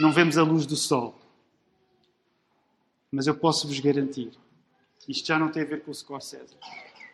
[0.00, 1.18] Não vemos a luz do sol.
[3.10, 4.30] Mas eu posso vos garantir,
[5.08, 6.54] isto já não tem a ver com o Scorsese,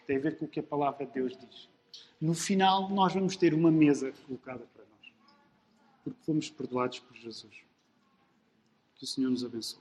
[0.07, 1.69] tem a ver com o que a palavra de Deus diz.
[2.21, 4.83] No final, nós vamos ter uma mesa colocada para
[6.05, 7.55] porque fomos perdoados por Jesus.
[8.97, 9.81] Que o Senhor nos abençoe.